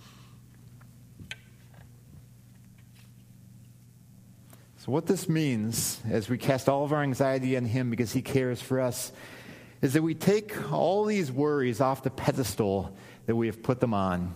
So, 4.78 4.90
what 4.90 5.06
this 5.06 5.28
means 5.28 6.00
as 6.10 6.28
we 6.28 6.36
cast 6.36 6.68
all 6.68 6.84
of 6.84 6.92
our 6.92 7.02
anxiety 7.02 7.56
on 7.56 7.64
him 7.64 7.90
because 7.90 8.12
he 8.12 8.22
cares 8.22 8.60
for 8.60 8.80
us 8.80 9.12
is 9.84 9.92
that 9.92 10.02
we 10.02 10.14
take 10.14 10.72
all 10.72 11.04
these 11.04 11.30
worries 11.30 11.78
off 11.78 12.02
the 12.02 12.08
pedestal 12.08 12.96
that 13.26 13.36
we 13.36 13.48
have 13.48 13.62
put 13.62 13.80
them 13.80 13.92
on. 13.92 14.34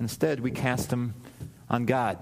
Instead, 0.00 0.40
we 0.40 0.50
cast 0.50 0.90
them 0.90 1.14
on 1.70 1.86
God. 1.86 2.18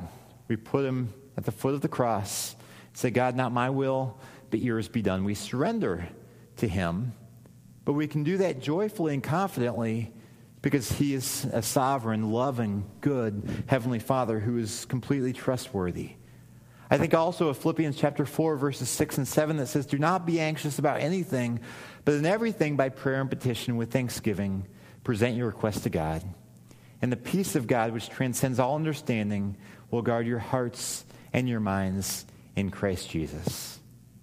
We 0.47 0.57
put 0.57 0.83
them 0.83 1.15
at 1.39 1.47
the 1.47 1.51
foot 1.51 1.73
of 1.73 1.81
the 1.81 1.89
cross. 1.89 2.57
Say, 2.93 3.09
God, 3.09 3.37
not 3.37 3.53
my 3.53 3.71
will, 3.71 4.19
but 4.51 4.61
yours 4.61 4.87
be 4.87 5.01
done. 5.01 5.25
We 5.25 5.35
surrender 5.35 6.07
to 6.59 6.69
Him, 6.69 7.15
but 7.87 7.95
we 7.95 8.07
can 8.07 8.23
do 8.23 8.37
that 8.37 8.61
joyfully 8.61 9.15
and 9.15 9.23
confidently 9.23 10.13
because 10.61 10.93
He 10.93 11.15
is 11.15 11.47
a 11.55 11.63
sovereign, 11.63 12.33
loving, 12.33 12.85
good 13.01 13.65
Heavenly 13.67 13.99
Father 13.99 14.39
who 14.39 14.59
is 14.59 14.85
completely 14.85 15.33
trustworthy. 15.33 16.17
I 16.91 16.99
think 16.99 17.15
also 17.15 17.49
of 17.49 17.59
Philippians 17.59 17.97
chapter 17.97 18.27
4, 18.27 18.57
verses 18.57 18.89
6 18.91 19.19
and 19.19 19.29
7 19.29 19.57
that 19.57 19.67
says, 19.67 19.87
Do 19.87 19.99
not 19.99 20.27
be 20.27 20.41
anxious 20.41 20.79
about 20.79 21.01
anything, 21.01 21.61
but 22.05 22.15
in 22.15 22.27
everything 22.27 22.77
by 22.77 22.91
prayer 22.91 23.21
and 23.21 23.31
petition 23.31 23.77
with 23.77 23.91
thanksgiving, 23.91 24.67
present 25.03 25.37
your 25.37 25.47
request 25.47 25.85
to 25.85 25.91
God. 25.91 26.23
And 27.01 27.11
the 27.11 27.17
peace 27.17 27.57
of 27.57 27.67
God, 27.67 27.93
which 27.93 28.09
transcends 28.09 28.59
all 28.59 28.77
understanding, 28.77 29.57
will 29.91 30.03
guard 30.03 30.27
your 30.27 30.39
hearts 30.39 31.05
and 31.33 31.49
your 31.49 31.61
minds 31.61 32.27
in 32.57 32.71
Christ 32.71 33.11
Jesus. 33.11 33.79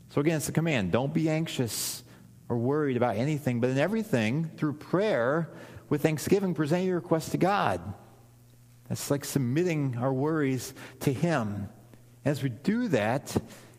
So 0.10 0.22
again, 0.22 0.38
it's 0.38 0.50
a 0.50 0.54
command. 0.54 0.92
Don't 0.92 1.14
be 1.14 1.30
anxious 1.30 2.04
or 2.50 2.58
worried 2.58 2.98
about 2.98 3.18
anything, 3.18 3.60
but 3.60 3.70
in 3.70 3.78
everything, 3.78 4.52
through 4.58 4.74
prayer 4.74 5.50
with 5.90 6.04
thanksgiving, 6.04 6.54
present 6.54 6.86
your 6.86 6.96
request 6.96 7.32
to 7.32 7.38
God. 7.38 7.82
That's 8.90 9.10
like 9.10 9.24
submitting 9.24 9.98
our 9.98 10.12
worries 10.12 10.74
to 11.02 11.14
Him. 11.14 11.70
As 12.24 12.44
we 12.44 12.50
do 12.50 12.88
that, 12.90 13.36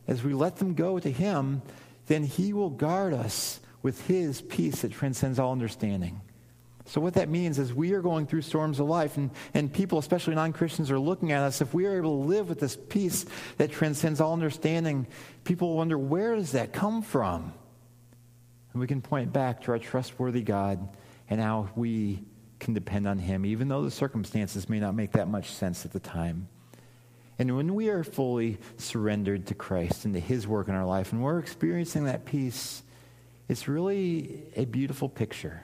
as 0.09 0.23
we 0.23 0.35
let 0.35 0.57
them 0.57 0.75
go 0.75 0.99
to 0.99 1.11
Him, 1.11 1.63
then 2.07 2.25
He 2.25 2.53
will 2.53 2.71
guard 2.71 3.13
us 3.13 3.61
with 3.83 4.07
His 4.07 4.41
peace 4.43 4.83
that 4.83 4.93
transcends 4.93 5.39
all 5.39 5.53
understanding. 5.53 6.21
So, 6.85 7.01
what 7.01 7.15
that 7.15 7.29
means 7.29 7.59
is 7.59 7.73
we 7.73 7.93
are 7.93 8.03
going 8.03 8.27
through 8.27 8.43
storms 8.43 8.81
of 8.81 8.89
life, 8.89 9.17
and, 9.17 9.31
and 9.55 9.73
people, 9.73 9.99
especially 9.99 10.35
non 10.35 10.53
Christians, 10.53 10.91
are 10.91 10.99
looking 10.99 11.31
at 11.31 11.43
us. 11.43 11.61
If 11.61 11.73
we 11.73 11.87
are 11.87 11.97
able 11.97 12.23
to 12.23 12.29
live 12.29 12.49
with 12.49 12.59
this 12.59 12.77
peace 12.77 13.25
that 13.59 13.71
transcends 13.71 14.21
all 14.21 14.33
understanding, 14.33 15.07
people 15.45 15.77
wonder, 15.77 15.97
where 15.97 16.35
does 16.35 16.53
that 16.53 16.73
come 16.73 17.03
from? 17.03 17.53
And 18.73 18.81
we 18.81 18.87
can 18.87 19.01
point 19.01 19.33
back 19.33 19.63
to 19.63 19.73
our 19.73 19.79
trustworthy 19.79 20.43
God 20.43 20.89
and 21.31 21.41
how 21.41 21.71
we 21.77 22.25
can 22.59 22.75
depend 22.75 23.07
on 23.07 23.19
Him, 23.19 23.47
even 23.47 23.69
though 23.69 23.85
the 23.85 23.91
circumstances 23.91 24.69
may 24.69 24.81
not 24.81 24.95
make 24.95 25.13
that 25.13 25.29
much 25.29 25.51
sense 25.51 25.85
at 25.85 25.93
the 25.93 26.01
time. 26.01 26.49
And 27.43 27.57
when 27.57 27.75
we 27.75 27.89
are 27.89 28.05
fully 28.05 28.59
surrendered 28.77 29.49
to 29.49 29.57
Christ 29.57 30.05
and 30.05 30.15
to 30.15 30.21
His 30.21 30.47
work 30.47 30.69
in 30.69 30.77
our 30.77 30.87
life, 30.87 31.13
and 31.13 31.21
we're 31.21 31.41
experiencing 31.41 32.05
that 32.05 32.25
peace, 32.25 32.85
it's 33.49 33.67
really 33.67 34.45
a 34.55 34.65
beautiful 34.65 35.09
picture. 35.09 35.63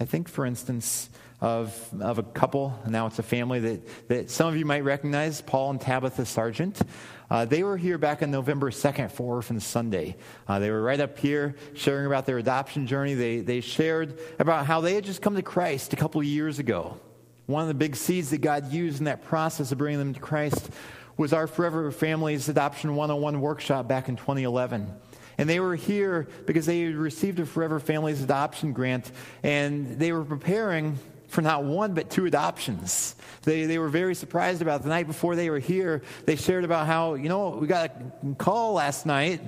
I 0.00 0.06
think, 0.06 0.26
for 0.26 0.46
instance, 0.46 1.10
of, 1.42 1.78
of 2.00 2.18
a 2.18 2.22
couple, 2.22 2.80
now 2.88 3.08
it's 3.08 3.18
a 3.18 3.22
family 3.22 3.60
that, 3.60 4.08
that 4.08 4.30
some 4.30 4.48
of 4.48 4.56
you 4.56 4.64
might 4.64 4.84
recognize, 4.84 5.42
Paul 5.42 5.72
and 5.72 5.78
Tabitha 5.82 6.24
Sargent. 6.24 6.80
Uh, 7.28 7.44
they 7.44 7.62
were 7.62 7.76
here 7.76 7.98
back 7.98 8.22
on 8.22 8.30
November 8.30 8.70
2nd 8.70 9.10
for 9.10 9.34
Orphan 9.34 9.60
Sunday. 9.60 10.16
Uh, 10.48 10.60
they 10.60 10.70
were 10.70 10.80
right 10.80 10.98
up 10.98 11.18
here 11.18 11.56
sharing 11.74 12.06
about 12.06 12.24
their 12.24 12.38
adoption 12.38 12.86
journey. 12.86 13.12
They, 13.12 13.40
they 13.40 13.60
shared 13.60 14.18
about 14.38 14.64
how 14.64 14.80
they 14.80 14.94
had 14.94 15.04
just 15.04 15.20
come 15.20 15.36
to 15.36 15.42
Christ 15.42 15.92
a 15.92 15.96
couple 15.96 16.22
of 16.22 16.26
years 16.26 16.58
ago. 16.58 16.98
One 17.46 17.62
of 17.62 17.68
the 17.68 17.74
big 17.74 17.94
seeds 17.94 18.30
that 18.30 18.40
God 18.40 18.72
used 18.72 18.98
in 19.00 19.04
that 19.04 19.24
process 19.24 19.70
of 19.70 19.78
bringing 19.78 19.98
them 19.98 20.14
to 20.14 20.20
Christ 20.20 20.70
was 21.16 21.32
our 21.32 21.46
Forever 21.46 21.90
Families 21.92 22.48
Adoption 22.48 22.96
101 22.96 23.40
workshop 23.40 23.86
back 23.86 24.08
in 24.08 24.16
2011. 24.16 24.90
And 25.36 25.48
they 25.48 25.60
were 25.60 25.74
here 25.74 26.26
because 26.46 26.64
they 26.64 26.86
received 26.86 27.40
a 27.40 27.46
Forever 27.46 27.80
Families 27.80 28.22
adoption 28.22 28.72
grant, 28.72 29.10
and 29.42 29.98
they 29.98 30.12
were 30.12 30.24
preparing 30.24 30.98
for 31.28 31.42
not 31.42 31.64
one 31.64 31.92
but 31.92 32.08
two 32.08 32.26
adoptions. 32.26 33.16
They, 33.42 33.66
they 33.66 33.78
were 33.78 33.88
very 33.88 34.14
surprised 34.14 34.62
about 34.62 34.80
it. 34.80 34.84
The 34.84 34.88
night 34.88 35.06
before 35.06 35.36
they 35.36 35.50
were 35.50 35.58
here, 35.58 36.02
they 36.24 36.36
shared 36.36 36.64
about 36.64 36.86
how, 36.86 37.14
you 37.14 37.28
know, 37.28 37.50
we 37.50 37.66
got 37.66 37.90
a 37.90 38.34
call 38.36 38.74
last 38.74 39.04
night 39.04 39.40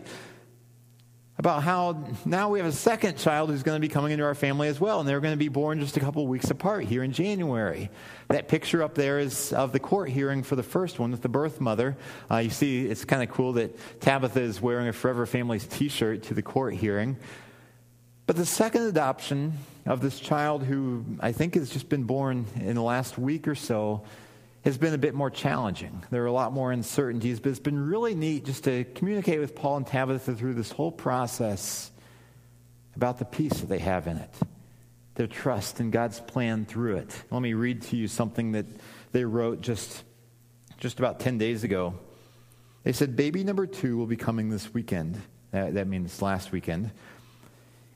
about 1.39 1.63
how 1.63 2.03
now 2.25 2.49
we 2.49 2.59
have 2.59 2.69
a 2.69 2.73
second 2.73 3.19
child 3.19 3.51
who's 3.51 3.63
going 3.63 3.77
to 3.77 3.87
be 3.87 3.93
coming 3.93 4.13
into 4.13 4.25
our 4.25 4.35
family 4.35 4.69
as 4.69 4.81
well, 4.81 5.01
and 5.01 5.09
they're 5.09 5.21
going 5.21 5.35
to 5.35 5.39
be 5.39 5.49
born 5.49 5.81
just 5.81 5.97
a 5.97 6.01
couple 6.01 6.27
weeks 6.27 6.51
apart 6.51 6.85
here 6.85 7.03
in 7.03 7.13
January. 7.13 7.91
That 8.29 8.49
picture 8.49 8.83
up 8.83 8.95
there 8.95 9.19
is 9.19 9.53
of 9.53 9.73
the 9.73 9.79
court 9.79 10.09
hearing 10.09 10.43
for 10.43 10.57
the 10.57 10.63
first 10.63 10.99
one 10.99 11.11
with 11.11 11.21
the 11.21 11.29
birth 11.29 11.61
mother. 11.61 11.97
Uh, 12.31 12.39
you 12.39 12.51
see, 12.51 12.87
it's 12.87 13.05
kind 13.05 13.23
of 13.23 13.29
cool 13.29 13.55
that 13.55 13.77
Tabitha 14.01 14.41
is 14.41 14.63
wearing 14.63 14.89
a 14.89 14.93
Forever 14.93 15.27
Families 15.27 15.67
t 15.67 15.89
shirt 15.89 16.23
to 16.25 16.35
the 16.35 16.43
court 16.43 16.75
hearing. 16.75 17.19
But 18.27 18.37
the 18.37 18.47
second 18.47 18.83
adoption 18.83 19.53
of 19.85 20.01
this 20.01 20.19
child, 20.19 20.65
who 20.65 21.05
I 21.21 21.33
think 21.33 21.55
has 21.55 21.71
just 21.71 21.89
been 21.89 22.05
born 22.05 22.47
in 22.57 22.75
the 22.75 22.83
last 22.83 23.19
week 23.19 23.47
or 23.47 23.55
so, 23.55 24.03
has 24.67 24.77
been 24.77 24.95
a 24.95 24.99
bit 24.99 25.15
more 25.15 25.31
challenging. 25.31 26.03
There 26.11 26.25
are 26.25 26.27
a 26.27 26.33
lot 26.33 26.53
more 26.53 26.73
uncertainties, 26.73 27.39
but 27.39 27.51
it's 27.51 27.61
been 27.61 27.87
really 27.87 28.17
neat 28.17 28.45
just 28.45 28.65
to 28.65 28.83
communicate 28.83 29.39
with 29.39 29.55
Paul 29.55 29.77
and 29.77 29.87
Tabitha 29.87 30.35
through 30.35 30.55
this 30.55 30.73
whole 30.73 30.91
process 30.91 31.93
about 32.97 33.21
the 33.21 33.25
peace 33.25 33.61
that 33.61 33.69
they 33.69 33.79
have 33.79 34.09
in 34.09 34.17
it, 34.17 34.35
their 35.15 35.29
trust 35.29 35.79
in 35.79 35.93
God's 35.93 36.19
plan 36.19 36.65
through 36.65 36.97
it. 36.97 37.23
Let 37.31 37.43
me 37.43 37.55
read 37.55 37.83
to 37.83 37.97
you 37.97 38.09
something 38.09 38.53
that 38.53 38.67
they 39.13 39.25
wrote 39.25 39.61
just, 39.61 40.03
just 40.81 40.99
about 40.99 41.21
10 41.21 41.39
days 41.39 41.63
ago. 41.63 41.95
They 42.83 42.93
said, 42.93 43.15
Baby 43.15 43.45
number 43.45 43.69
two 43.69 43.97
will 43.97 44.07
be 44.07 44.17
coming 44.17 44.51
this 44.51 44.75
weekend. 44.75 45.23
That, 45.53 45.75
that 45.75 45.87
means 45.87 46.21
last 46.21 46.51
weekend. 46.51 46.91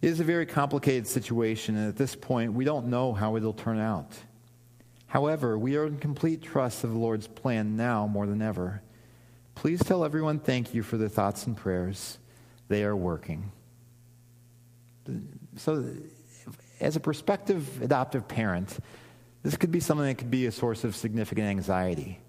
It 0.02 0.08
is 0.08 0.20
a 0.20 0.24
very 0.24 0.46
complicated 0.46 1.08
situation, 1.08 1.76
and 1.76 1.88
at 1.88 1.96
this 1.96 2.14
point, 2.14 2.52
we 2.52 2.64
don't 2.64 2.86
know 2.86 3.12
how 3.12 3.34
it'll 3.34 3.54
turn 3.54 3.80
out. 3.80 4.12
However, 5.10 5.58
we 5.58 5.76
are 5.76 5.86
in 5.86 5.98
complete 5.98 6.40
trust 6.40 6.84
of 6.84 6.92
the 6.92 6.98
Lord's 6.98 7.26
plan 7.26 7.76
now 7.76 8.06
more 8.06 8.26
than 8.26 8.40
ever. 8.40 8.80
Please 9.56 9.82
tell 9.82 10.04
everyone 10.04 10.38
thank 10.38 10.72
you 10.72 10.84
for 10.84 10.96
their 10.96 11.08
thoughts 11.08 11.48
and 11.48 11.56
prayers. 11.56 12.16
They 12.68 12.84
are 12.84 12.94
working. 12.94 13.50
So, 15.56 15.84
as 16.78 16.94
a 16.94 17.00
prospective 17.00 17.82
adoptive 17.82 18.28
parent, 18.28 18.78
this 19.42 19.56
could 19.56 19.72
be 19.72 19.80
something 19.80 20.06
that 20.06 20.14
could 20.14 20.30
be 20.30 20.46
a 20.46 20.52
source 20.52 20.84
of 20.84 20.94
significant 20.94 21.48
anxiety, 21.48 22.20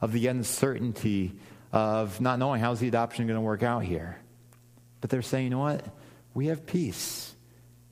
of 0.00 0.10
the 0.10 0.26
uncertainty 0.26 1.36
of 1.72 2.20
not 2.20 2.40
knowing 2.40 2.60
how's 2.60 2.80
the 2.80 2.88
adoption 2.88 3.28
going 3.28 3.36
to 3.36 3.42
work 3.42 3.62
out 3.62 3.84
here. 3.84 4.18
But 5.00 5.10
they're 5.10 5.22
saying, 5.22 5.44
you 5.44 5.50
know 5.50 5.60
what? 5.60 5.84
We 6.34 6.46
have 6.46 6.66
peace 6.66 7.32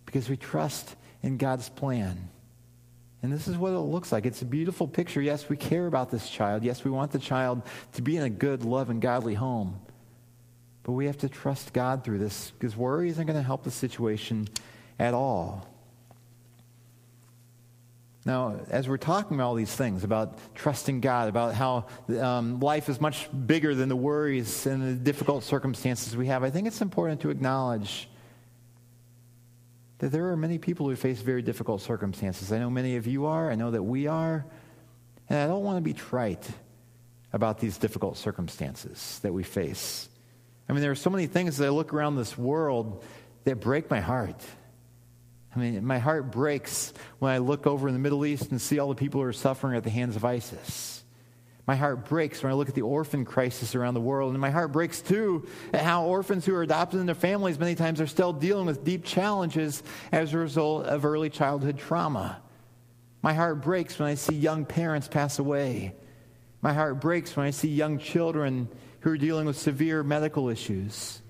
because 0.04 0.28
we 0.28 0.36
trust 0.36 0.96
in 1.22 1.36
God's 1.36 1.68
plan. 1.68 2.28
And 3.22 3.32
this 3.32 3.46
is 3.46 3.56
what 3.56 3.72
it 3.72 3.78
looks 3.78 4.10
like. 4.10 4.26
It's 4.26 4.42
a 4.42 4.46
beautiful 4.46 4.88
picture. 4.88 5.22
Yes, 5.22 5.48
we 5.48 5.56
care 5.56 5.86
about 5.86 6.10
this 6.10 6.28
child. 6.28 6.64
Yes, 6.64 6.84
we 6.84 6.90
want 6.90 7.12
the 7.12 7.20
child 7.20 7.62
to 7.92 8.02
be 8.02 8.16
in 8.16 8.24
a 8.24 8.30
good, 8.30 8.64
loving, 8.64 8.98
godly 8.98 9.34
home. 9.34 9.80
But 10.82 10.92
we 10.92 11.06
have 11.06 11.18
to 11.18 11.28
trust 11.28 11.72
God 11.72 12.02
through 12.02 12.18
this 12.18 12.50
because 12.50 12.76
worry 12.76 13.08
isn't 13.08 13.24
going 13.24 13.38
to 13.38 13.42
help 13.42 13.62
the 13.62 13.70
situation 13.70 14.48
at 14.98 15.14
all. 15.14 15.68
Now, 18.24 18.60
as 18.70 18.88
we're 18.88 18.98
talking 18.98 19.36
about 19.36 19.48
all 19.48 19.54
these 19.54 19.74
things, 19.74 20.04
about 20.04 20.38
trusting 20.54 21.00
God, 21.00 21.28
about 21.28 21.54
how 21.54 21.86
um, 22.20 22.60
life 22.60 22.88
is 22.88 23.00
much 23.00 23.28
bigger 23.46 23.74
than 23.74 23.88
the 23.88 23.96
worries 23.96 24.66
and 24.66 24.82
the 24.82 24.94
difficult 24.94 25.42
circumstances 25.42 26.16
we 26.16 26.26
have, 26.26 26.44
I 26.44 26.50
think 26.50 26.68
it's 26.68 26.80
important 26.80 27.20
to 27.22 27.30
acknowledge 27.30 28.08
that 30.02 30.10
there 30.10 30.30
are 30.30 30.36
many 30.36 30.58
people 30.58 30.88
who 30.88 30.96
face 30.96 31.20
very 31.20 31.42
difficult 31.42 31.80
circumstances. 31.80 32.50
I 32.50 32.58
know 32.58 32.68
many 32.68 32.96
of 32.96 33.06
you 33.06 33.26
are, 33.26 33.48
I 33.52 33.54
know 33.54 33.70
that 33.70 33.84
we 33.84 34.08
are, 34.08 34.44
and 35.28 35.38
I 35.38 35.46
don't 35.46 35.62
want 35.62 35.76
to 35.76 35.80
be 35.80 35.92
trite 35.92 36.44
about 37.32 37.60
these 37.60 37.78
difficult 37.78 38.16
circumstances 38.16 39.20
that 39.22 39.32
we 39.32 39.44
face. 39.44 40.08
I 40.68 40.72
mean, 40.72 40.82
there 40.82 40.90
are 40.90 40.96
so 40.96 41.08
many 41.08 41.28
things 41.28 41.58
that 41.58 41.66
I 41.66 41.68
look 41.68 41.94
around 41.94 42.16
this 42.16 42.36
world 42.36 43.04
that 43.44 43.60
break 43.60 43.90
my 43.90 44.00
heart. 44.00 44.42
I 45.54 45.60
mean, 45.60 45.84
my 45.84 46.00
heart 46.00 46.32
breaks 46.32 46.92
when 47.20 47.30
I 47.30 47.38
look 47.38 47.68
over 47.68 47.86
in 47.86 47.94
the 47.94 48.00
Middle 48.00 48.26
East 48.26 48.50
and 48.50 48.60
see 48.60 48.80
all 48.80 48.88
the 48.88 48.96
people 48.96 49.20
who 49.20 49.26
are 49.28 49.32
suffering 49.32 49.76
at 49.76 49.84
the 49.84 49.90
hands 49.90 50.16
of 50.16 50.24
ISIS. 50.24 51.01
My 51.66 51.76
heart 51.76 52.06
breaks 52.06 52.42
when 52.42 52.50
I 52.50 52.56
look 52.56 52.68
at 52.68 52.74
the 52.74 52.82
orphan 52.82 53.24
crisis 53.24 53.74
around 53.74 53.94
the 53.94 54.00
world. 54.00 54.32
And 54.32 54.40
my 54.40 54.50
heart 54.50 54.72
breaks 54.72 55.00
too 55.00 55.46
at 55.72 55.82
how 55.82 56.04
orphans 56.04 56.44
who 56.44 56.54
are 56.54 56.62
adopted 56.62 57.00
into 57.00 57.14
families 57.14 57.58
many 57.58 57.76
times 57.76 58.00
are 58.00 58.06
still 58.06 58.32
dealing 58.32 58.66
with 58.66 58.84
deep 58.84 59.04
challenges 59.04 59.82
as 60.10 60.34
a 60.34 60.38
result 60.38 60.86
of 60.86 61.04
early 61.04 61.30
childhood 61.30 61.78
trauma. 61.78 62.42
My 63.22 63.32
heart 63.32 63.62
breaks 63.62 63.98
when 63.98 64.08
I 64.08 64.16
see 64.16 64.34
young 64.34 64.64
parents 64.64 65.06
pass 65.06 65.38
away. 65.38 65.94
My 66.62 66.72
heart 66.72 67.00
breaks 67.00 67.36
when 67.36 67.46
I 67.46 67.50
see 67.50 67.68
young 67.68 67.98
children 67.98 68.68
who 69.00 69.10
are 69.10 69.16
dealing 69.16 69.46
with 69.46 69.56
severe 69.56 70.02
medical 70.02 70.48
issues. 70.48 71.21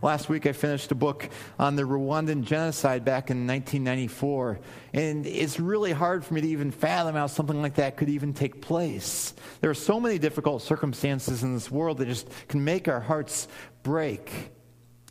Last 0.00 0.28
week, 0.28 0.46
I 0.46 0.52
finished 0.52 0.92
a 0.92 0.94
book 0.94 1.28
on 1.58 1.74
the 1.74 1.82
Rwandan 1.82 2.44
genocide 2.44 3.04
back 3.04 3.30
in 3.30 3.48
1994, 3.48 4.60
and 4.92 5.26
it's 5.26 5.58
really 5.58 5.90
hard 5.90 6.24
for 6.24 6.34
me 6.34 6.40
to 6.40 6.46
even 6.46 6.70
fathom 6.70 7.16
how 7.16 7.26
something 7.26 7.60
like 7.60 7.74
that 7.74 7.96
could 7.96 8.08
even 8.08 8.32
take 8.32 8.60
place. 8.60 9.34
There 9.60 9.70
are 9.70 9.74
so 9.74 9.98
many 9.98 10.20
difficult 10.20 10.62
circumstances 10.62 11.42
in 11.42 11.52
this 11.52 11.68
world 11.68 11.98
that 11.98 12.06
just 12.06 12.28
can 12.46 12.62
make 12.62 12.86
our 12.86 13.00
hearts 13.00 13.48
break. 13.82 14.52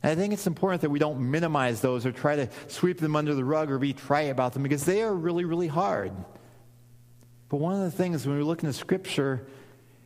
And 0.04 0.14
I 0.14 0.16
think 0.16 0.32
it's 0.32 0.48
important 0.48 0.80
that 0.84 0.90
we 0.90 1.00
don't 1.00 1.32
minimize 1.32 1.82
those 1.82 2.06
or 2.06 2.14
try 2.14 2.38
to 2.38 2.50
sweep 2.70 3.00
them 3.00 3.18
under 3.18 3.36
the 3.36 3.44
rug 3.44 3.70
or 3.70 3.80
be 3.80 3.92
trite 3.92 4.30
about 4.30 4.54
them 4.54 4.64
because 4.64 4.86
they 4.86 5.02
are 5.02 5.14
really, 5.14 5.44
really 5.44 5.68
hard. 5.68 6.14
But 7.50 7.58
one 7.58 7.74
of 7.74 7.82
the 7.82 7.92
things 7.92 8.26
when 8.26 8.38
we 8.38 8.44
look 8.44 8.64
into 8.64 8.72
Scripture 8.72 9.48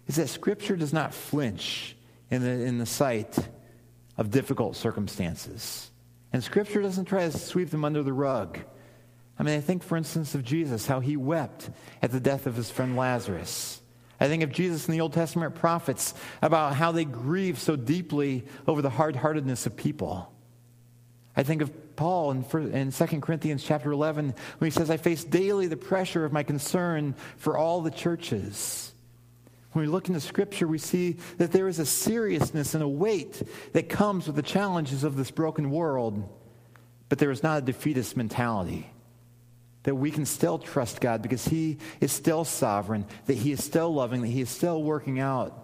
is 0.08 0.16
that 0.16 0.28
Scripture 0.28 0.76
does 0.76 0.92
not 0.92 1.14
flinch 1.14 1.96
in 2.32 2.42
the, 2.42 2.50
in 2.50 2.80
the 2.80 2.88
sight 2.88 3.38
of 4.18 4.32
difficult 4.32 4.76
circumstances. 4.76 5.90
And 6.34 6.44
Scripture 6.44 6.82
doesn't 6.82 7.06
try 7.06 7.30
to 7.30 7.38
sweep 7.38 7.70
them 7.70 7.86
under 7.86 8.04
the 8.04 8.14
rug. 8.14 8.60
I 9.38 9.44
mean, 9.44 9.58
I 9.58 9.62
think, 9.62 9.84
for 9.84 9.98
instance, 9.98 10.36
of 10.36 10.44
Jesus, 10.44 10.86
how 10.86 11.00
he 11.00 11.18
wept 11.18 11.70
at 12.02 12.12
the 12.12 12.20
death 12.20 12.46
of 12.46 12.56
his 12.56 12.70
friend 12.70 12.96
Lazarus. 12.96 13.82
I 14.20 14.28
think 14.28 14.44
of 14.44 14.52
Jesus 14.52 14.86
and 14.86 14.94
the 14.94 15.02
Old 15.02 15.14
Testament 15.14 15.56
prophets 15.56 16.14
about 16.44 16.76
how 16.76 16.92
they 16.92 17.06
grieve 17.06 17.58
so 17.58 17.76
deeply 17.76 18.46
over 18.68 18.82
the 18.82 18.90
hard 18.90 19.16
heartedness 19.16 19.66
of 19.66 19.76
people. 19.76 20.32
I 21.36 21.44
think 21.44 21.62
of 21.64 21.96
Paul 21.96 22.32
in, 22.32 22.72
in 22.72 22.92
2 22.92 23.06
Corinthians 23.22 23.64
chapter 23.64 23.92
11 23.92 24.36
when 24.60 24.70
he 24.70 24.72
says, 24.72 24.92
I 24.92 24.98
face 24.98 25.24
daily 25.24 25.68
the 25.68 25.78
pressure 25.78 26.24
of 26.24 26.32
my 26.32 26.44
concern 26.44 27.16
for 27.38 27.58
all 27.58 27.82
the 27.82 27.92
churches. 27.92 28.94
When 29.72 29.86
we 29.86 29.92
look 29.92 30.10
into 30.10 30.20
Scripture, 30.20 30.68
we 30.68 30.78
see 30.78 31.18
that 31.38 31.52
there 31.52 31.68
is 31.68 31.80
a 31.80 31.86
seriousness 31.86 32.74
and 32.74 32.84
a 32.84 32.88
weight 32.88 33.42
that 33.72 33.88
comes 33.88 34.28
with 34.28 34.36
the 34.36 34.42
challenges 34.42 35.04
of 35.04 35.16
this 35.16 35.32
broken 35.32 35.72
world, 35.72 36.28
but 37.08 37.20
there 37.20 37.32
is 37.32 37.44
not 37.44 37.60
a 37.60 37.66
defeatist 37.66 38.18
mentality. 38.18 38.92
That 39.84 39.96
we 39.96 40.12
can 40.12 40.26
still 40.26 40.60
trust 40.60 41.00
God 41.00 41.22
because 41.22 41.48
He 41.48 41.78
is 42.02 42.12
still 42.12 42.44
sovereign, 42.44 43.06
that 43.26 43.38
He 43.38 43.52
is 43.52 43.64
still 43.64 43.94
loving, 43.94 44.22
that 44.22 44.28
He 44.28 44.42
is 44.42 44.50
still 44.50 44.84
working 44.84 45.20
out 45.20 45.58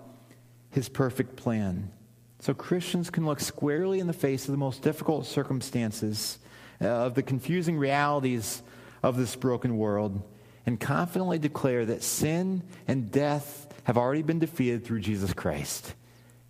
His 0.71 0.87
perfect 0.87 1.35
plan. 1.35 1.91
So 2.39 2.53
Christians 2.53 3.09
can 3.09 3.25
look 3.25 3.39
squarely 3.39 3.99
in 3.99 4.07
the 4.07 4.13
face 4.13 4.45
of 4.45 4.51
the 4.51 4.57
most 4.57 4.81
difficult 4.81 5.25
circumstances, 5.25 6.39
uh, 6.79 6.87
of 6.87 7.15
the 7.15 7.23
confusing 7.23 7.77
realities 7.77 8.61
of 9.03 9.17
this 9.17 9.35
broken 9.35 9.77
world, 9.77 10.21
and 10.65 10.79
confidently 10.79 11.39
declare 11.39 11.85
that 11.85 12.03
sin 12.03 12.63
and 12.87 13.11
death 13.11 13.66
have 13.87 13.97
already 13.97 14.21
been 14.21 14.37
defeated 14.37 14.83
through 14.83 14.99
Jesus 14.99 15.31
Christ. 15.31 15.95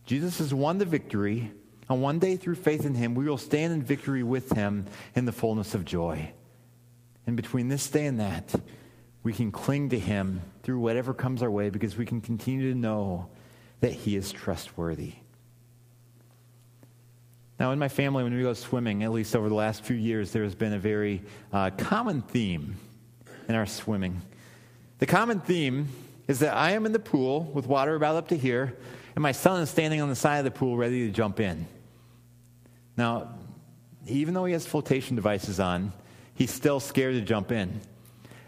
Jesus 0.07 0.39
has 0.39 0.55
won 0.55 0.79
the 0.79 0.85
victory, 0.85 1.51
and 1.87 2.01
one 2.01 2.17
day 2.17 2.35
through 2.35 2.55
faith 2.55 2.83
in 2.83 2.95
him, 2.95 3.13
we 3.13 3.25
will 3.25 3.37
stand 3.37 3.71
in 3.71 3.83
victory 3.83 4.23
with 4.23 4.53
him 4.53 4.87
in 5.13 5.25
the 5.25 5.31
fullness 5.31 5.75
of 5.75 5.85
joy. 5.85 6.31
And 7.27 7.35
between 7.35 7.67
this 7.67 7.87
day 7.91 8.07
and 8.07 8.19
that, 8.19 8.55
we 9.21 9.33
can 9.33 9.51
cling 9.51 9.89
to 9.89 9.99
him 9.99 10.41
through 10.63 10.79
whatever 10.79 11.13
comes 11.13 11.43
our 11.43 11.51
way 11.51 11.69
because 11.69 11.95
we 11.95 12.07
can 12.07 12.21
continue 12.21 12.73
to 12.73 12.79
know 12.79 13.29
that 13.81 13.93
he 13.93 14.15
is 14.15 14.31
trustworthy. 14.31 15.13
Now, 17.59 17.71
in 17.71 17.77
my 17.77 17.87
family, 17.87 18.23
when 18.23 18.35
we 18.35 18.41
go 18.41 18.53
swimming, 18.55 19.03
at 19.03 19.11
least 19.11 19.35
over 19.35 19.47
the 19.47 19.53
last 19.53 19.83
few 19.83 19.95
years, 19.95 20.31
there 20.31 20.43
has 20.43 20.55
been 20.55 20.73
a 20.73 20.79
very 20.79 21.21
uh, 21.53 21.69
common 21.77 22.23
theme 22.23 22.77
in 23.47 23.53
our 23.53 23.67
swimming. 23.67 24.23
The 24.97 25.05
common 25.05 25.39
theme 25.39 25.89
is 26.27 26.39
that 26.39 26.55
I 26.55 26.71
am 26.71 26.85
in 26.85 26.91
the 26.91 26.99
pool 26.99 27.43
with 27.43 27.67
water 27.67 27.95
about 27.95 28.15
up 28.15 28.27
to 28.29 28.37
here, 28.37 28.77
and 29.15 29.21
my 29.21 29.31
son 29.31 29.61
is 29.61 29.69
standing 29.69 30.01
on 30.01 30.09
the 30.09 30.15
side 30.15 30.39
of 30.39 30.45
the 30.45 30.51
pool 30.51 30.77
ready 30.77 31.07
to 31.07 31.11
jump 31.11 31.39
in. 31.39 31.67
Now, 32.97 33.35
even 34.07 34.33
though 34.33 34.45
he 34.45 34.53
has 34.53 34.65
flotation 34.65 35.15
devices 35.15 35.59
on, 35.59 35.93
he's 36.33 36.51
still 36.51 36.79
scared 36.79 37.15
to 37.15 37.21
jump 37.21 37.51
in. 37.51 37.79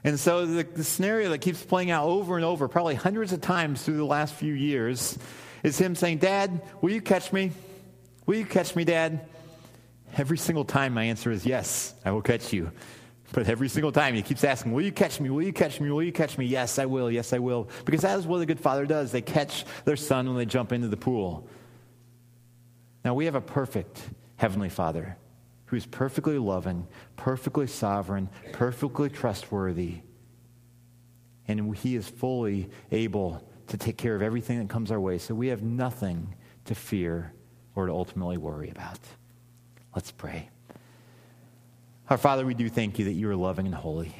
And 0.03 0.19
so 0.19 0.45
the, 0.45 0.63
the, 0.63 0.83
scenario 0.83 1.29
that 1.29 1.39
keeps 1.39 1.63
playing 1.63 1.91
out 1.91 2.07
over 2.07 2.37
and 2.37 2.45
over, 2.45 2.67
probably 2.67 2.95
hundreds 2.95 3.33
of 3.33 3.41
times 3.41 3.83
through 3.83 3.97
the 3.97 4.05
last 4.05 4.33
few 4.33 4.53
years, 4.53 5.17
is 5.61 5.77
him 5.77 5.95
saying, 5.95 6.19
Dad, 6.19 6.61
will 6.81 6.91
you 6.91 7.01
catch 7.01 7.33
me? 7.33 7.51
Will 8.25 8.35
you 8.35 8.45
catch 8.45 8.75
me, 8.75 8.85
Dad? 8.85 9.27
Every 10.17 10.37
single 10.37 10.63
time 10.63 10.93
my 10.93 11.03
answer 11.03 11.31
is 11.31 11.45
yes, 11.45 11.93
I 12.05 12.11
will 12.11 12.21
catch 12.21 12.53
you. 12.53 12.71
But 13.31 13.47
every 13.47 13.69
single 13.69 13.91
time 13.91 14.15
he 14.15 14.21
keeps 14.21 14.43
asking, 14.43 14.71
Will 14.71 14.83
you 14.83 14.91
catch 14.91 15.19
me? 15.19 15.29
Will 15.29 15.43
you 15.43 15.53
catch 15.53 15.79
me? 15.79 15.89
Will 15.91 16.03
you 16.03 16.11
catch 16.11 16.37
me? 16.37 16.45
Yes, 16.45 16.79
I 16.79 16.85
will. 16.85 17.11
Yes, 17.11 17.33
I 17.33 17.39
will. 17.39 17.69
Because 17.85 18.01
that 18.01 18.17
is 18.17 18.25
what 18.25 18.41
a 18.41 18.45
good 18.45 18.59
father 18.59 18.85
does. 18.85 19.11
They 19.11 19.21
catch 19.21 19.65
their 19.85 19.95
son 19.95 20.27
when 20.27 20.37
they 20.37 20.45
jump 20.45 20.71
into 20.71 20.87
the 20.87 20.97
pool. 20.97 21.47
Now, 23.05 23.13
we 23.13 23.25
have 23.25 23.35
a 23.35 23.41
perfect 23.41 24.01
Heavenly 24.37 24.69
Father 24.69 25.17
who 25.65 25.75
is 25.75 25.85
perfectly 25.85 26.39
loving, 26.39 26.87
perfectly 27.15 27.67
sovereign, 27.67 28.29
perfectly 28.53 29.09
trustworthy. 29.09 29.99
And 31.47 31.75
he 31.75 31.95
is 31.95 32.07
fully 32.09 32.69
able 32.91 33.47
to 33.67 33.77
take 33.77 33.97
care 33.97 34.15
of 34.15 34.21
everything 34.21 34.59
that 34.59 34.69
comes 34.69 34.91
our 34.91 34.99
way. 34.99 35.19
So 35.19 35.35
we 35.35 35.47
have 35.47 35.61
nothing 35.61 36.33
to 36.65 36.73
fear 36.73 37.33
or 37.75 37.85
to 37.85 37.91
ultimately 37.91 38.37
worry 38.37 38.69
about. 38.69 38.99
Let's 39.95 40.11
pray. 40.11 40.49
Our 42.09 42.17
Father, 42.17 42.43
we 42.43 42.55
do 42.55 42.69
thank 42.69 42.97
you 42.97 43.05
that 43.05 43.13
you 43.13 43.29
are 43.29 43.35
loving 43.35 43.67
and 43.67 43.75
holy. 43.75 44.15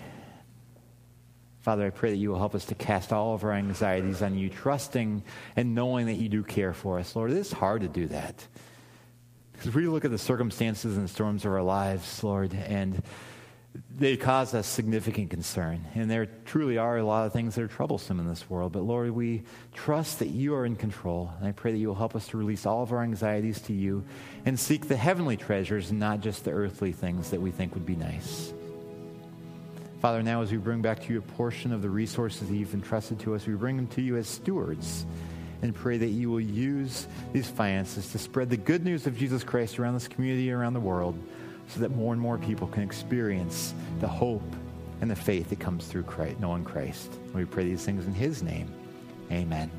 Father, 1.62 1.88
I 1.88 1.90
pray 1.90 2.12
that 2.12 2.18
you 2.18 2.30
will 2.30 2.38
help 2.38 2.54
us 2.54 2.66
to 2.66 2.76
cast 2.76 3.12
all 3.12 3.34
of 3.34 3.44
our 3.44 3.52
anxieties 3.52 4.22
on 4.22 4.38
you, 4.38 4.48
trusting 4.48 5.24
and 5.56 5.74
knowing 5.74 6.06
that 6.06 6.14
you 6.14 6.30
do 6.30 6.44
care 6.44 6.72
for 6.72 7.00
us. 7.00 7.16
Lord, 7.16 7.32
it 7.32 7.38
is 7.38 7.52
hard 7.52 7.82
to 7.82 7.88
do 7.88 8.06
that. 8.08 8.46
Because 9.54 9.74
we 9.74 9.88
look 9.88 10.06
at 10.06 10.12
the 10.12 10.20
circumstances 10.20 10.98
and 10.98 11.10
storms 11.10 11.46
of 11.46 11.52
our 11.52 11.64
lives, 11.64 12.24
Lord, 12.24 12.54
and 12.54 13.02
they 13.96 14.18
cause 14.18 14.54
us 14.54 14.66
significant 14.66 15.30
concern. 15.30 15.86
And 15.94 16.10
there 16.10 16.26
truly 16.46 16.78
are 16.78 16.98
a 16.98 17.04
lot 17.04 17.26
of 17.26 17.34
things 17.34 17.56
that 17.56 17.64
are 17.64 17.68
troublesome 17.68 18.20
in 18.20 18.28
this 18.28 18.50
world. 18.50 18.72
But 18.72 18.84
Lord, 18.84 19.12
we 19.12 19.44
trust 19.74 20.20
that 20.20 20.30
you 20.30 20.56
are 20.56 20.66
in 20.66 20.76
control. 20.76 21.32
And 21.38 21.48
I 21.48 21.52
pray 21.52 21.72
that 21.72 21.78
you 21.78 21.90
will 21.90 21.96
help 21.96 22.16
us 22.16 22.28
to 22.30 22.38
release 22.38 22.66
all 22.66 22.82
of 22.82 22.92
our 22.92 23.04
anxieties 23.04 23.62
to 23.64 23.74
you 23.74 24.04
and 24.46 24.60
seek 24.60 24.88
the 24.88 24.96
heavenly 24.96 25.38
treasures 25.38 25.92
not 25.92 26.22
just 26.22 26.46
the 26.46 26.52
earthly 26.52 26.94
things 26.94 27.30
that 27.30 27.42
we 27.42 27.52
think 27.52 27.74
would 27.76 27.86
be 27.86 27.96
nice. 27.96 28.54
Father, 30.02 30.24
now 30.24 30.42
as 30.42 30.52
we 30.52 30.58
bring 30.58 30.82
back 30.82 31.04
to 31.04 31.14
you 31.14 31.20
a 31.20 31.22
portion 31.22 31.74
of 31.74 31.82
the 31.82 31.90
resources 31.90 32.48
that 32.48 32.56
you've 32.56 32.74
entrusted 32.74 33.20
to 33.20 33.36
us, 33.36 33.46
we 33.46 33.54
bring 33.54 33.76
them 33.76 33.88
to 33.88 34.02
you 34.02 34.16
as 34.16 34.28
stewards 34.28 35.06
and 35.62 35.76
pray 35.76 35.98
that 35.98 36.08
you 36.08 36.32
will 36.32 36.40
use 36.40 37.06
these 37.34 37.50
finances 37.50 38.10
to 38.14 38.18
spread 38.18 38.50
the 38.50 38.58
good 38.58 38.86
news 38.86 39.06
of 39.08 39.18
Jesus 39.18 39.44
Christ 39.44 39.78
around 39.78 39.94
this 39.96 40.08
community 40.08 40.52
around 40.52 40.74
the 40.74 40.80
world 40.80 41.22
so 41.70 41.80
that 41.80 41.96
more 41.96 42.14
and 42.14 42.22
more 42.22 42.38
people 42.38 42.68
can 42.68 42.84
experience 42.84 43.74
the 44.00 44.08
hope 44.08 44.42
and 45.02 45.10
the 45.10 45.16
faith 45.16 45.50
that 45.50 45.60
comes 45.60 45.86
through 45.88 46.04
Christ, 46.04 46.40
knowing 46.40 46.64
Christ. 46.64 47.14
we 47.34 47.46
pray 47.46 47.64
these 47.64 47.86
things 47.86 48.06
in 48.06 48.14
his 48.14 48.44
name. 48.44 48.68
Amen. 49.32 49.72